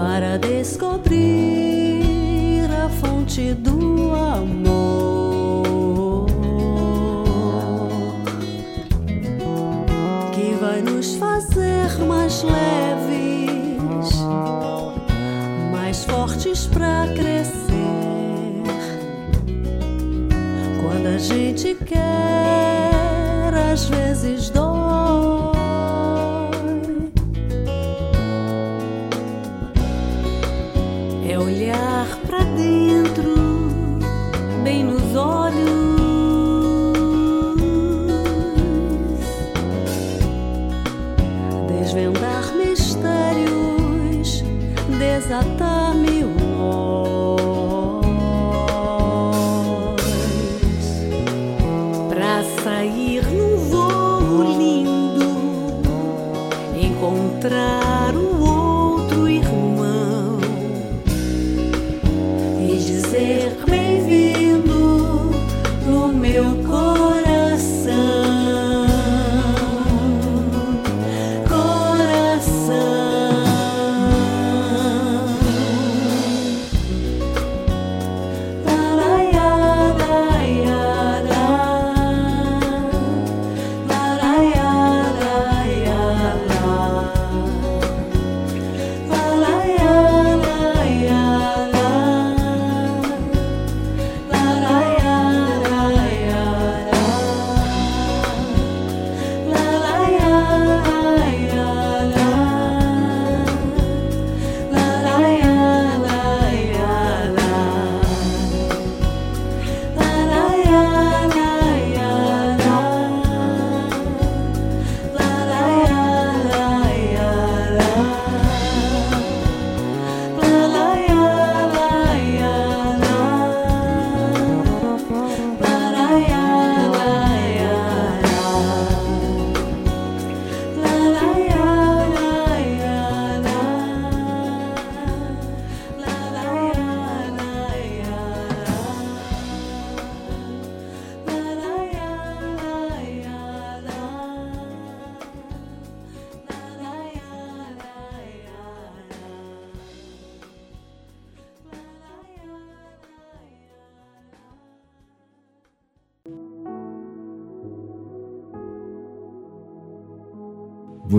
para 0.00 0.38
descobrir 0.38 1.10
a 2.70 2.88
fonte 2.88 3.52
do 3.52 4.14
amor 4.14 6.26
que 10.32 10.54
vai 10.58 10.80
nos 10.80 11.16
fazer 11.16 11.98
mais 12.08 12.42
leves, 12.42 14.22
mais 15.70 16.02
fortes 16.06 16.66
para 16.66 17.06
crescer 17.14 17.52
quando 20.80 21.08
a 21.14 21.18
gente 21.18 21.74
quer 21.84 23.52
às 23.70 23.84
vezes 23.84 24.48
dói. 24.48 24.69